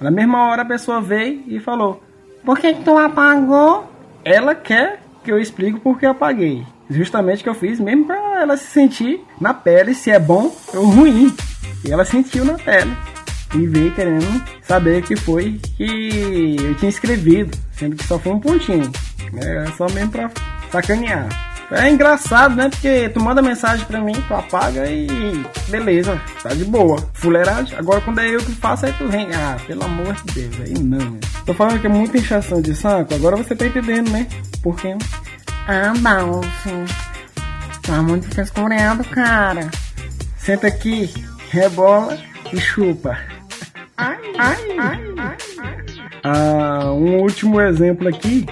Na 0.00 0.10
mesma 0.10 0.46
hora 0.46 0.62
a 0.62 0.66
pessoa 0.66 1.00
veio 1.00 1.42
e 1.46 1.58
falou: 1.58 2.02
Por 2.44 2.58
que, 2.58 2.74
que 2.74 2.84
tu 2.84 2.96
apagou? 2.96 3.90
Ela 4.24 4.54
quer 4.54 5.00
que 5.24 5.32
eu 5.32 5.38
explique 5.38 5.80
por 5.80 5.98
que 5.98 6.06
apaguei. 6.06 6.64
Justamente 6.88 7.42
que 7.42 7.48
eu 7.48 7.54
fiz 7.54 7.80
mesmo 7.80 8.04
pra 8.04 8.42
ela 8.42 8.56
se 8.56 8.66
sentir 8.66 9.20
na 9.40 9.52
pele 9.52 9.94
se 9.94 10.10
é 10.10 10.18
bom 10.18 10.54
ou 10.72 10.84
ruim. 10.84 11.34
E 11.84 11.90
ela 11.90 12.04
sentiu 12.04 12.44
na 12.44 12.54
pele. 12.54 12.96
E 13.54 13.66
veio 13.66 13.94
querendo 13.94 14.44
saber 14.62 15.02
o 15.02 15.06
que 15.06 15.16
foi 15.16 15.58
que 15.76 16.56
eu 16.60 16.74
tinha 16.76 16.88
escrevido. 16.88 17.56
Sendo 17.72 17.96
que 17.96 18.04
só 18.04 18.18
foi 18.18 18.32
um 18.32 18.38
pontinho. 18.40 18.90
É 19.36 19.66
só 19.76 19.86
mesmo 19.90 20.10
pra 20.10 20.30
sacanear. 20.70 21.28
É 21.70 21.90
engraçado, 21.90 22.54
né? 22.54 22.68
Porque 22.68 23.08
tu 23.08 23.20
manda 23.20 23.42
mensagem 23.42 23.84
pra 23.86 24.00
mim, 24.00 24.12
tu 24.28 24.34
apaga 24.34 24.88
e 24.88 25.44
beleza, 25.68 26.20
tá 26.42 26.50
de 26.50 26.64
boa. 26.64 26.96
Fuleiragem. 27.14 27.76
Agora 27.76 28.00
quando 28.00 28.20
é 28.20 28.28
eu 28.28 28.38
que 28.38 28.52
faço, 28.52 28.86
aí 28.86 28.92
tu 28.92 29.08
vem. 29.08 29.28
Ah, 29.34 29.56
pelo 29.66 29.84
amor 29.84 30.14
de 30.14 30.34
Deus, 30.34 30.60
aí 30.60 30.74
não. 30.74 31.10
Né? 31.10 31.20
Tô 31.44 31.52
falando 31.52 31.80
que 31.80 31.86
é 31.86 31.90
muita 31.90 32.18
inchação 32.18 32.60
de 32.60 32.74
saco, 32.74 33.14
agora 33.14 33.36
você 33.36 33.54
tá 33.54 33.66
entendendo, 33.66 34.10
né? 34.10 34.26
Por 34.62 34.76
quê? 34.76 34.96
Ah, 35.66 35.92
não, 36.00 36.40
sim. 36.62 36.84
Tá 37.82 38.00
muito 38.02 38.28
frescureado, 38.28 39.02
cara. 39.04 39.68
Senta 40.36 40.68
aqui, 40.68 41.12
rebola 41.50 42.16
e 42.52 42.60
chupa. 42.60 43.18
Ai, 43.96 44.18
ai, 44.38 44.56
ai, 44.78 45.00
ai, 45.18 45.36
ai. 45.58 45.76
Ah, 46.22 46.92
um 46.92 47.18
último 47.18 47.60
exemplo 47.60 48.08
aqui 48.08 48.46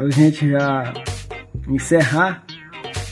pra 0.00 0.08
gente 0.08 0.48
já 0.48 0.94
encerrar, 1.68 2.42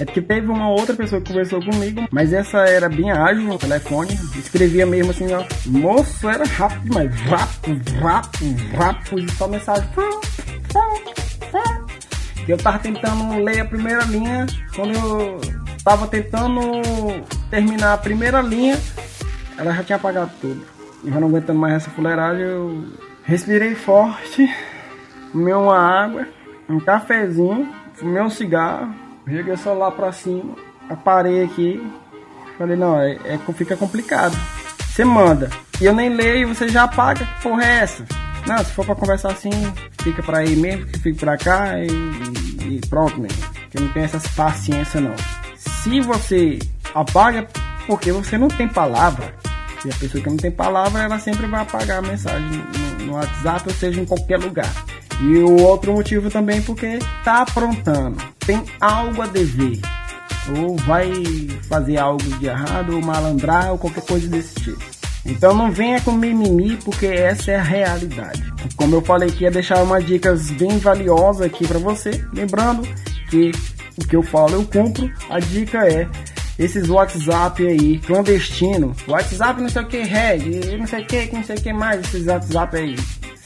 é 0.01 0.07
porque 0.07 0.23
teve 0.23 0.47
uma 0.49 0.71
outra 0.71 0.97
pessoa 0.97 1.21
que 1.21 1.29
conversou 1.29 1.63
comigo, 1.63 2.09
mas 2.11 2.33
essa 2.33 2.61
era 2.61 2.89
bem 2.89 3.11
ágil 3.11 3.43
no 3.43 3.59
telefone, 3.59 4.15
escrevia 4.37 4.87
mesmo 4.87 5.11
assim, 5.11 5.27
ó, 5.35 5.45
moço, 5.67 6.27
era 6.27 6.47
rápido 6.47 6.85
demais, 6.85 7.15
rápido, 7.23 7.93
rápido, 8.01 8.77
rápido, 8.77 9.21
e 9.21 9.31
só 9.33 9.47
mensagem. 9.47 9.87
Eu 12.49 12.57
tava 12.57 12.79
tentando 12.79 13.45
ler 13.45 13.61
a 13.61 13.65
primeira 13.67 14.05
linha, 14.05 14.47
quando 14.75 14.95
eu 14.95 15.41
tava 15.85 16.07
tentando 16.07 16.63
terminar 17.51 17.93
a 17.93 17.99
primeira 17.99 18.41
linha, 18.41 18.79
ela 19.59 19.75
já 19.75 19.85
tinha 19.85 19.97
apagado 19.97 20.31
tudo. 20.41 20.65
E 21.05 21.11
já 21.11 21.21
não 21.21 21.29
aguentando 21.29 21.59
mais 21.59 21.75
essa 21.75 21.91
fuleiragem, 21.91 22.45
eu 22.45 22.87
respirei 23.25 23.75
forte, 23.75 24.49
tomei 25.33 25.53
uma 25.53 25.77
água, 25.77 26.27
um 26.69 26.79
cafezinho, 26.79 27.73
fumei 27.95 28.23
um 28.23 28.31
cigarro, 28.31 28.95
joguei 29.27 29.55
o 29.55 29.59
celular 29.59 29.91
pra 29.93 30.13
cima, 30.13 30.55
parei 31.05 31.45
aqui, 31.45 31.83
falei, 32.57 32.77
não, 32.77 33.01
é, 33.01 33.13
é, 33.25 33.39
fica 33.55 33.77
complicado. 33.77 34.37
Você 34.91 35.05
manda, 35.05 35.49
e 35.81 35.85
eu 35.85 35.95
nem 35.95 36.09
leio, 36.09 36.49
você 36.49 36.69
já 36.69 36.85
apaga, 36.85 37.25
que 37.25 37.43
porra 37.43 37.65
é 37.65 37.77
essa? 37.81 38.05
Não, 38.47 38.59
se 38.59 38.73
for 38.73 38.85
pra 38.85 38.95
conversar 38.95 39.33
assim, 39.33 39.51
fica 40.01 40.23
pra 40.23 40.39
aí 40.39 40.57
mesmo, 40.57 40.87
fica 40.99 41.19
pra 41.19 41.37
cá 41.37 41.79
e, 41.79 41.87
e 42.67 42.81
pronto 42.89 43.21
mesmo. 43.21 43.45
Eu 43.75 43.83
não 43.83 43.93
tenho 43.93 44.05
essa 44.05 44.21
paciência 44.35 45.01
não. 45.01 45.15
Se 45.55 46.01
você 46.01 46.59
apaga, 46.95 47.47
porque 47.87 48.11
você 48.11 48.37
não 48.37 48.49
tem 48.49 48.67
palavra, 48.67 49.35
e 49.85 49.91
a 49.91 49.95
pessoa 49.95 50.23
que 50.23 50.29
não 50.29 50.37
tem 50.37 50.51
palavra, 50.51 51.03
ela 51.03 51.19
sempre 51.19 51.47
vai 51.47 51.63
apagar 51.63 51.99
a 51.99 52.03
mensagem 52.03 52.49
no, 52.99 53.07
no 53.07 53.13
WhatsApp, 53.15 53.69
ou 53.69 53.75
seja, 53.75 54.01
em 54.01 54.05
qualquer 54.05 54.39
lugar. 54.39 54.71
E 55.21 55.37
o 55.39 55.63
outro 55.63 55.93
motivo 55.93 56.31
também 56.31 56.63
porque 56.63 57.01
tá 57.25 57.43
aprontando, 57.43 58.17
tem 58.39 58.63
algo 58.81 59.21
a 59.21 59.27
dever, 59.27 59.81
ou 60.57 60.77
vai 60.77 61.13
fazer 61.69 61.99
algo 61.99 62.23
de 62.39 62.47
errado, 62.47 62.95
ou 62.95 63.03
malandrar, 63.03 63.73
ou 63.73 63.79
qualquer 63.79 64.05
coisa 64.05 64.29
desse 64.29 64.55
tipo. 64.55 64.99
Então 65.27 65.55
não 65.55 65.73
venha 65.73 66.01
com 66.01 66.13
mimimi, 66.13 66.77
porque 66.77 67.07
essa 67.07 67.51
é 67.51 67.57
a 67.57 67.63
realidade. 67.63 68.43
Como 68.77 68.95
eu 68.95 69.03
falei 69.03 69.29
aqui, 69.29 69.43
ia 69.43 69.51
deixar 69.51 69.83
umas 69.83 70.07
dicas 70.07 70.51
bem 70.53 70.79
valiosas 70.79 71.43
aqui 71.43 71.67
para 71.67 71.79
você. 71.79 72.25
Lembrando 72.33 72.83
que 73.29 73.51
o 73.99 74.07
que 74.07 74.17
eu 74.17 74.23
falo 74.23 74.55
eu 74.55 74.65
cumpro. 74.65 75.11
A 75.29 75.41
dica 75.41 75.87
é 75.87 76.09
esses 76.59 76.89
WhatsApp 76.89 77.67
aí, 77.67 77.99
clandestino. 77.99 78.95
WhatsApp 79.07 79.61
não 79.61 79.69
sei 79.69 79.83
o 79.83 79.87
que, 79.87 79.99
Red, 79.99 80.77
não 80.79 80.87
sei 80.87 81.03
o 81.03 81.07
que, 81.07 81.31
não 81.33 81.45
sei 81.45 81.57
o 81.57 81.61
que 81.61 81.73
mais, 81.73 82.01
esses 82.01 82.27
WhatsApp 82.27 82.77
aí 82.77 82.97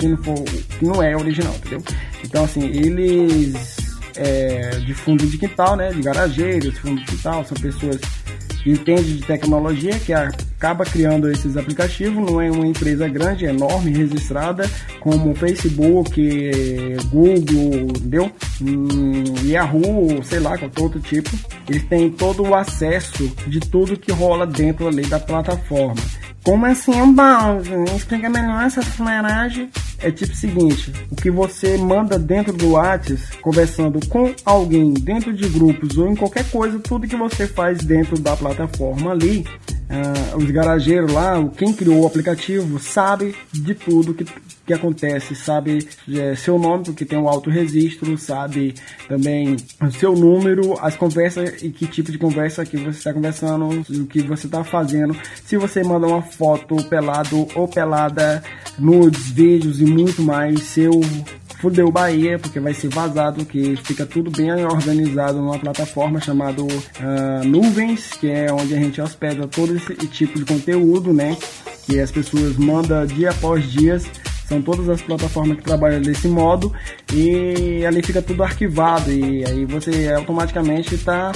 se 0.03 0.09
não 0.09 0.17
for, 0.17 0.35
não 0.81 1.01
é 1.01 1.17
original, 1.17 1.55
entendeu? 1.55 1.83
Então, 2.25 2.45
assim, 2.45 2.65
eles 2.67 3.77
é, 4.17 4.81
de 4.85 4.93
fundo 4.95 5.25
de 5.27 5.39
quintal, 5.39 5.77
né? 5.77 5.93
De 5.93 6.03
garageiros, 6.03 6.77
fundo 6.79 7.01
de 7.01 7.07
quintal, 7.07 7.45
são 7.45 7.57
pessoas 7.57 8.01
que 8.65 8.71
entendem 8.73 9.17
de 9.17 9.23
tecnologia, 9.23 9.99
que 9.99 10.13
acaba 10.13 10.85
criando 10.85 11.31
esses 11.31 11.57
aplicativos, 11.57 12.31
não 12.31 12.41
é 12.41 12.51
uma 12.51 12.67
empresa 12.67 13.09
grande, 13.09 13.45
enorme, 13.45 13.93
registrada, 13.93 14.69
como 15.01 15.35
Facebook, 15.35 16.21
Google, 17.11 17.89
entendeu? 17.97 18.31
Hum, 18.61 19.25
Yahoo, 19.45 20.23
sei 20.25 20.41
lá, 20.41 20.59
qualquer 20.59 20.83
outro 20.83 21.01
tipo. 21.01 21.31
Eles 21.69 21.85
têm 21.85 22.11
todo 22.11 22.43
o 22.43 22.55
acesso 22.55 23.29
de 23.47 23.59
tudo 23.61 23.97
que 23.97 24.13
rola 24.13 24.47
dentro 24.47 24.87
ali 24.87 25.03
da 25.07 25.19
plataforma. 25.19 25.97
Como 26.45 26.67
assim 26.67 26.99
é 26.99 27.03
um 27.03 27.15
balde? 27.15 27.71
Explica 27.97 28.29
melhor 28.29 28.65
essa 28.65 28.83
fuleiragem. 28.83 29.71
É 30.03 30.11
tipo 30.11 30.33
o 30.33 30.37
seguinte, 30.37 30.93
o 31.11 31.17
que 31.17 31.31
você 31.31 31.77
manda 31.77 32.19
dentro 32.19 32.53
do 32.53 32.71
WhatsApp, 32.73 33.39
conversando 33.41 34.05
com 34.09 34.35
alguém 34.45 34.93
dentro 34.93 35.33
de 35.33 35.49
grupos 35.49 35.97
ou 35.97 36.09
em 36.09 36.17
qualquer 36.17 36.49
coisa, 36.51 36.79
tudo 36.79 37.07
que 37.07 37.17
você 37.17 37.47
faz 37.47 37.79
dentro 37.79 38.19
da 38.19 38.37
plataforma 38.37 39.13
ali, 39.13 39.47
uh, 39.93 40.37
os 40.37 40.51
garageiros 40.51 41.13
lá, 41.13 41.47
quem 41.57 41.73
criou 41.73 42.03
o 42.03 42.07
aplicativo, 42.07 42.79
sabe 42.79 43.35
de 43.53 43.75
tudo 43.75 44.15
que, 44.15 44.25
que 44.67 44.73
acontece, 44.73 45.35
sabe 45.35 45.87
é, 46.09 46.35
seu 46.35 46.59
nome, 46.59 46.85
porque 46.85 47.05
tem 47.05 47.19
um 47.19 47.29
autorregistro, 47.29 48.17
sabe 48.17 48.75
também 49.09 49.57
o 49.81 49.91
seu 49.91 50.17
número, 50.17 50.79
as 50.81 50.97
conversas 50.97 51.63
e 51.63 51.71
que 51.71 51.87
tipo 51.87 52.11
de 52.11 52.19
conversa 52.19 52.65
que 52.65 52.77
você 52.77 52.99
está 52.99 53.13
conversando, 53.13 53.69
o 53.69 54.07
que 54.07 54.23
você 54.23 54.47
está 54.47 54.65
fazendo. 54.65 55.17
Se 55.45 55.57
você 55.57 55.83
manda 55.85 56.07
uma 56.07 56.23
foto 56.23 56.77
pelado 56.89 57.47
ou 57.55 57.69
pelada, 57.69 58.43
nudes, 58.79 59.31
vídeos 59.31 59.81
e 59.81 59.85
muito 59.93 60.23
mais, 60.23 60.63
seu 60.63 60.91
fudeu 61.63 61.93
Bahia, 61.93 62.41
porque 62.41 62.59
vai 62.59 62.75
ser 62.75 62.89
vazado, 62.89 63.45
que 63.45 63.77
fica 63.77 64.05
tudo 64.05 64.31
bem 64.31 64.53
organizado 64.65 65.39
numa 65.39 65.59
plataforma 65.59 66.21
chamada 66.21 66.61
uh, 66.61 67.45
Nuvens, 67.45 68.11
que 68.15 68.29
é 68.29 68.53
onde 68.53 68.75
a 68.75 68.79
gente 68.79 69.01
hospeda 69.01 69.47
todo 69.47 69.77
esse 69.77 69.95
tipo 70.09 70.37
de 70.41 70.45
conteúdo, 70.45 71.13
né? 71.13 71.37
Que 71.87 72.01
as 72.01 72.11
pessoas 72.11 72.57
mandam 72.57 73.07
dia 73.07 73.31
após 73.31 73.65
dia. 73.71 74.01
São 74.49 74.61
todas 74.61 74.89
as 74.89 75.01
plataformas 75.01 75.57
que 75.57 75.63
trabalham 75.63 76.03
desse 76.03 76.27
modo 76.27 76.73
e 77.13 77.87
ali 77.87 78.03
fica 78.03 78.21
tudo 78.21 78.43
arquivado 78.43 79.11
e 79.11 79.45
aí 79.47 79.65
você 79.65 80.13
automaticamente 80.13 80.95
está 80.95 81.33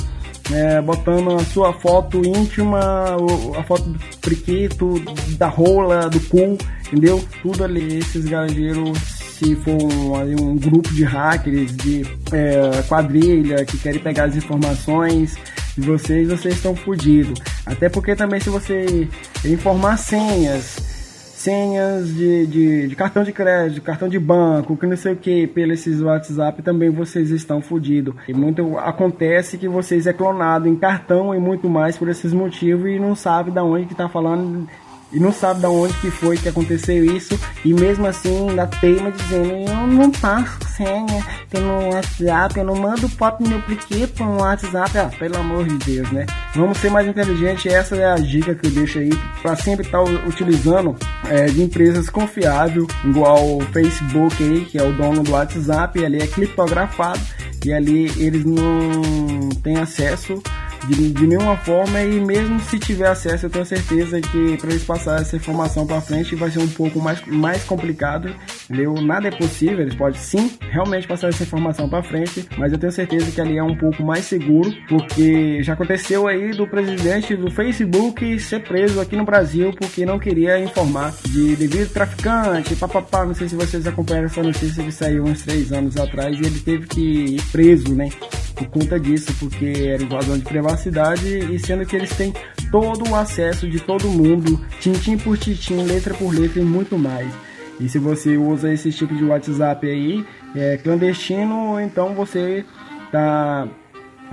é, 0.53 0.81
botando 0.81 1.35
a 1.35 1.45
sua 1.45 1.73
foto 1.73 2.25
íntima, 2.25 3.17
a 3.59 3.63
foto 3.65 3.85
do 3.91 3.99
priquito, 4.21 5.01
da 5.37 5.49
rola, 5.49 6.09
do 6.09 6.21
cu, 6.21 6.57
entendeu? 6.87 7.23
Tudo 7.43 7.65
ali, 7.65 7.99
esses 7.99 8.25
garageiros 8.25 9.27
se 9.37 9.55
for 9.57 9.77
um, 9.77 10.53
um 10.53 10.57
grupo 10.57 10.89
de 10.95 11.05
hackers, 11.05 11.77
de 11.77 12.03
é, 12.33 12.83
quadrilha 12.89 13.65
que 13.67 13.77
querem 13.79 14.01
pegar 14.01 14.25
as 14.25 14.37
informações 14.37 15.37
de 15.77 15.87
vocês, 15.87 16.29
vocês 16.29 16.55
estão 16.55 16.75
fodidos. 16.75 17.39
Até 17.67 17.89
porque 17.89 18.17
também 18.17 18.41
se 18.41 18.49
você 18.49 19.07
informar 19.45 19.99
senhas, 19.99 20.96
senhas 21.37 22.15
de, 22.15 22.47
de, 22.47 22.89
de, 22.89 22.97
cartão 22.97 23.23
de 23.23 23.31
crédito, 23.31 23.83
cartão 23.83 24.09
de 24.09 24.19
banco, 24.19 24.75
que 24.75 24.87
não 24.87 24.97
sei 24.97 25.13
o 25.13 25.17
que, 25.17 25.47
pelos 25.47 25.87
WhatsApp, 26.01 26.63
também 26.63 26.89
vocês 26.89 27.31
estão 27.31 27.61
fodidos. 27.61 28.15
E 28.27 28.33
muito 28.33 28.79
acontece 28.79 29.59
que 29.59 29.69
vocês 29.69 30.07
é 30.07 30.15
clonado 30.15 30.67
em 30.67 30.75
cartão 30.75 31.35
e 31.35 31.39
muito 31.39 31.69
mais 31.69 31.99
por 31.99 32.09
esses 32.09 32.33
motivos 32.33 32.89
e 32.89 32.99
não 32.99 33.15
sabe 33.15 33.51
da 33.51 33.63
onde 33.63 33.85
que 33.85 33.95
tá 33.95 34.09
falando 34.09 34.67
e 35.13 35.21
não 35.21 35.33
sabe 35.33 35.61
de 35.61 35.67
onde 35.67 35.95
que 35.95 36.11
foi 36.11 36.37
que 36.37 36.49
aconteceu 36.49 37.05
isso. 37.05 37.39
E 37.65 37.73
mesmo 37.73 38.07
assim 38.07 38.49
ainda 38.49 38.67
teima 38.67 39.11
dizendo 39.11 39.71
eu 39.71 39.87
não 39.87 40.11
passo 40.11 40.59
senha 40.77 41.25
pelo 41.51 41.91
WhatsApp, 41.91 42.59
eu 42.59 42.65
não 42.65 42.77
mando 42.77 43.09
foto 43.09 43.43
no 43.43 43.49
meu 43.49 43.63
pliquito 43.63 44.25
no 44.25 44.41
WhatsApp, 44.41 44.99
ah, 44.99 45.11
pelo 45.19 45.39
amor 45.39 45.65
de 45.67 45.79
Deus, 45.79 46.11
né? 46.11 46.27
Vamos 46.55 46.79
ser 46.79 46.91
mais 46.91 47.07
inteligentes, 47.07 47.73
essa 47.73 47.97
é 47.97 48.05
a 48.05 48.17
dica 48.17 48.55
que 48.55 48.67
eu 48.67 48.71
deixo 48.71 48.99
aí 48.99 49.11
para 49.41 49.57
sempre 49.57 49.87
estar 49.87 50.03
tá 50.03 50.11
utilizando 50.27 50.97
é, 51.29 51.47
de 51.47 51.63
empresas 51.63 52.11
confiáveis, 52.11 52.87
igual 53.05 53.59
o 53.59 53.61
Facebook 53.73 54.43
aí, 54.43 54.65
que 54.65 54.79
é 54.79 54.83
o 54.83 54.93
dono 54.93 55.23
do 55.23 55.33
WhatsApp, 55.33 55.99
e 55.99 56.05
ali 56.05 56.19
é 56.19 56.27
criptografado 56.27 57.21
e 57.65 57.73
ali 57.73 58.13
eles 58.17 58.45
não 58.45 59.49
têm 59.63 59.77
acesso 59.77 60.41
de, 60.89 61.11
de 61.11 61.27
nenhuma 61.27 61.57
forma 61.57 62.01
e 62.03 62.21
mesmo 62.21 62.61
se 62.61 62.79
tiver 62.79 63.09
acesso 63.09 63.47
eu 63.47 63.51
tenho 63.51 63.65
certeza 63.65 64.21
que 64.21 64.57
para 64.59 64.71
eles 64.71 64.85
passar 64.85 65.21
essa 65.21 65.37
informação 65.37 65.87
para 65.87 66.01
frente 66.01 66.35
vai 66.35 66.51
ser 66.51 66.61
um 66.61 66.69
pouco 66.69 67.01
mais, 67.01 67.25
mais 67.27 67.65
complicado, 67.65 68.33
entendeu? 68.65 68.95
Nada 68.95 69.29
é 69.29 69.31
possível, 69.31 69.81
eles 69.81 69.95
podem 69.95 70.19
sim 70.19 70.51
realmente 70.71 71.07
passar 71.07 71.29
essa 71.29 71.43
informação 71.43 71.89
para 71.89 72.03
frente, 72.03 72.47
mas 72.57 72.73
eu 72.73 72.79
tenho 72.79 72.93
certeza 72.93 73.31
que 73.31 73.41
ali 73.41 73.59
é 73.59 73.63
um 73.63 73.77
pouco 73.77 74.03
mais 74.03 74.25
seguro, 74.25 74.73
porque 74.89 75.63
já 75.63 75.73
aconteceu 75.73 76.27
aí 76.29 76.53
do 76.53 76.67
presidente 76.67 77.35
do 77.35 77.51
Facebook 77.51 78.39
ser 78.39 78.61
preso 78.61 79.01
aqui 79.01 79.17
no 79.17 79.25
Brasil 79.25 79.73
porque 79.79 80.05
não 80.07 80.19
queria 80.19 80.59
informar 80.59 81.15
de 81.25 81.57
devido 81.57 81.93
traficante, 81.93 82.77
papapá, 82.77 83.25
não 83.25 83.35
sei 83.35 83.49
se 83.49 83.57
vocês 83.57 83.87
acompanharam 83.87 84.27
essa 84.27 84.43
notícia 84.43 84.83
que 84.85 84.93
saiu 84.93 85.25
uns 85.25 85.43
três 85.43 85.73
anos 85.73 85.97
atrás 85.97 86.37
e 86.37 86.41
ele 86.41 86.61
teve 86.61 86.87
que 86.87 87.01
ir 87.01 87.43
preso, 87.51 87.95
né? 87.95 88.09
Por 88.55 88.69
conta 88.69 88.99
disso, 88.99 89.35
porque 89.39 89.67
era 89.87 90.03
invasão 90.03 90.39
de 90.39 90.45
privacidade 90.45 90.66
cidade 90.77 91.39
e 91.39 91.59
sendo 91.59 91.85
que 91.85 91.95
eles 91.95 92.17
têm 92.17 92.33
todo 92.71 93.09
o 93.11 93.15
acesso 93.15 93.69
de 93.69 93.79
todo 93.81 94.09
mundo, 94.09 94.59
tintim 94.81 95.19
por 95.19 95.37
tintim, 95.37 95.83
letra 95.83 96.15
por 96.15 96.35
letra 96.35 96.61
e 96.61 96.65
muito 96.65 96.99
mais. 96.99 97.31
E 97.79 97.89
se 97.89 97.99
você 97.99 98.37
usa 98.37 98.73
esse 98.73 98.91
tipo 98.91 99.15
de 99.15 99.25
WhatsApp 99.25 99.87
aí, 99.87 100.25
é 100.55 100.79
clandestino, 100.79 101.79
então 101.79 102.15
você 102.15 102.65
tá 103.13 103.69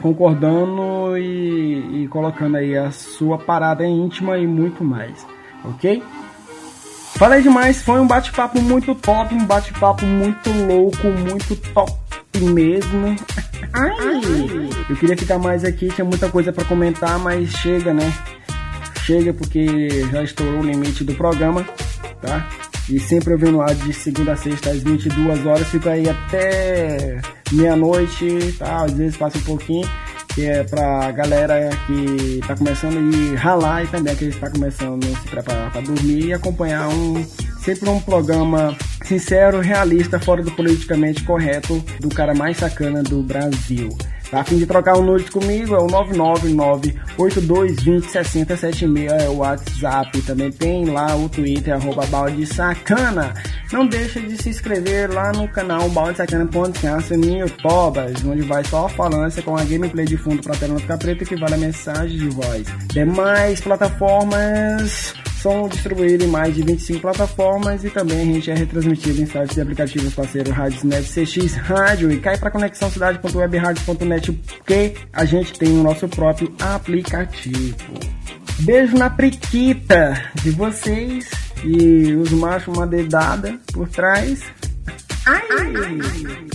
concordando 0.02 1.18
e, 1.18 2.04
e 2.04 2.08
colocando 2.08 2.58
aí 2.58 2.78
a 2.78 2.92
sua 2.92 3.38
parada 3.38 3.86
íntima 3.86 4.38
e 4.38 4.48
muito 4.48 4.84
mais, 4.84 5.28
ok? 5.66 6.02
Falei 7.16 7.42
demais, 7.42 7.84
foi 7.84 8.00
um 8.00 8.08
bate-papo 8.08 8.60
muito 8.62 8.96
top, 8.96 9.36
um 9.36 9.46
bate-papo 9.46 10.06
muito 10.06 10.50
louco, 10.50 11.08
muito 11.08 11.56
top 11.74 12.03
mesmo. 12.42 13.16
Ai, 13.74 14.22
eu 14.90 14.96
queria 14.96 15.18
ficar 15.18 15.40
mais 15.40 15.64
aqui, 15.64 15.90
tinha 15.90 16.06
muita 16.06 16.30
coisa 16.30 16.52
para 16.52 16.66
comentar, 16.66 17.18
mas 17.20 17.50
chega, 17.50 17.94
né? 17.94 18.14
Chega 19.04 19.34
porque 19.34 19.90
já 20.12 20.24
estourou 20.24 20.62
o 20.62 20.66
limite 20.66 21.04
do 21.04 21.14
programa, 21.16 21.66
tá? 22.22 22.48
E 22.90 23.00
sempre 23.00 23.34
eu 23.34 23.38
venho 23.38 23.54
no 23.54 23.62
ar 23.62 23.74
de 23.74 23.94
segunda 23.94 24.34
a 24.34 24.36
sexta 24.36 24.70
às 24.70 24.84
22 24.84 25.46
horas, 25.46 25.68
fico 25.68 25.90
aí 25.90 26.08
até 26.10 27.20
meia-noite, 27.52 28.54
tá? 28.60 28.84
Às 28.84 28.94
vezes 28.94 29.18
passa 29.18 29.38
um 29.38 29.42
pouquinho, 29.42 29.90
que 30.34 30.46
é 30.46 30.64
pra 30.64 31.12
galera 31.12 31.70
que 31.88 32.42
tá 32.46 32.56
começando 32.56 32.98
a 32.98 33.40
ralar 33.40 33.84
e 33.84 33.88
também 33.88 34.16
que 34.16 34.26
está 34.26 34.50
começando 34.50 35.04
a 35.06 35.22
se 35.22 35.28
preparar 35.28 35.72
para 35.72 35.82
dormir 35.82 36.28
e 36.28 36.34
acompanhar 36.34 36.90
um 36.90 37.26
sempre 37.64 37.90
um 37.90 38.00
programa 38.00 38.78
sincero, 39.06 39.62
realista, 39.62 40.20
fora 40.20 40.44
do 40.44 40.52
politicamente 40.52 41.24
correto 41.24 41.84
do 42.00 42.10
cara 42.10 42.36
mais 42.36 42.58
sacana 42.58 43.02
do 43.02 43.24
Brasil. 43.24 43.90
Tá 44.30 44.42
a 44.42 44.44
fim 44.44 44.58
de 44.58 44.66
trocar 44.66 44.98
um 44.98 45.04
nude 45.04 45.30
comigo? 45.30 45.76
É 45.76 45.78
o 45.78 45.86
999-8220-6076 47.18 49.12
é 49.12 49.30
o 49.30 49.38
WhatsApp. 49.38 50.22
Também 50.24 50.52
tem 50.52 50.86
lá 50.86 51.16
o 51.16 51.30
Twitter, 51.30 51.76
arroba 51.76 52.04
balde 52.08 52.44
sacana. 52.48 53.34
Não 53.72 53.86
deixa 53.86 54.20
de 54.20 54.36
se 54.42 54.50
inscrever 54.50 55.14
lá 55.14 55.32
no 55.32 55.48
canal 55.48 55.88
Balde 55.90 56.18
no 56.36 57.38
YouTube, 57.38 58.00
onde 58.26 58.42
vai 58.42 58.64
só 58.64 58.90
falância 58.90 59.44
com 59.44 59.56
a 59.56 59.64
gameplay 59.64 60.06
de 60.06 60.18
fundo 60.18 60.42
pra 60.42 60.56
tela 60.56 60.74
não 60.74 60.80
ficar 60.80 60.98
preta 60.98 61.24
que 61.24 61.36
vale 61.36 61.54
a 61.54 61.58
mensagem 61.58 62.18
de 62.18 62.30
voz. 62.30 62.66
Demais 62.88 63.62
plataformas 63.62 65.14
são 65.44 65.68
distribuídos 65.68 66.26
em 66.26 66.30
mais 66.30 66.56
de 66.56 66.64
25 66.64 67.02
plataformas 67.02 67.84
e 67.84 67.90
também 67.90 68.22
a 68.22 68.26
gente 68.26 68.50
é 68.50 68.54
retransmitido 68.54 69.22
em 69.22 69.26
sites 69.26 69.58
e 69.58 69.62
aplicativos 69.62 70.14
parceiros 70.14 70.54
Rádios 70.54 70.84
Net 70.84 71.04
CX 71.04 71.56
Rádio 71.56 72.10
e 72.14 72.20
cai 72.22 72.38
para 72.38 72.50
conexão 72.50 72.90
cidade.webradio.net 72.90 74.32
porque 74.32 74.94
a 75.12 75.26
gente 75.26 75.60
tem 75.60 75.70
o 75.70 75.84
nosso 75.84 76.08
próprio 76.08 76.56
aplicativo. 76.62 77.76
Beijo 78.60 78.98
na 78.98 79.10
priquita 79.10 80.14
de 80.42 80.52
vocês 80.52 81.30
e 81.66 82.14
os 82.14 82.32
machos 82.32 82.74
uma 82.74 82.88
dedada 82.88 83.60
por 83.74 83.90
trás. 83.90 84.40
Ai, 85.26 85.42
ai, 85.58 85.72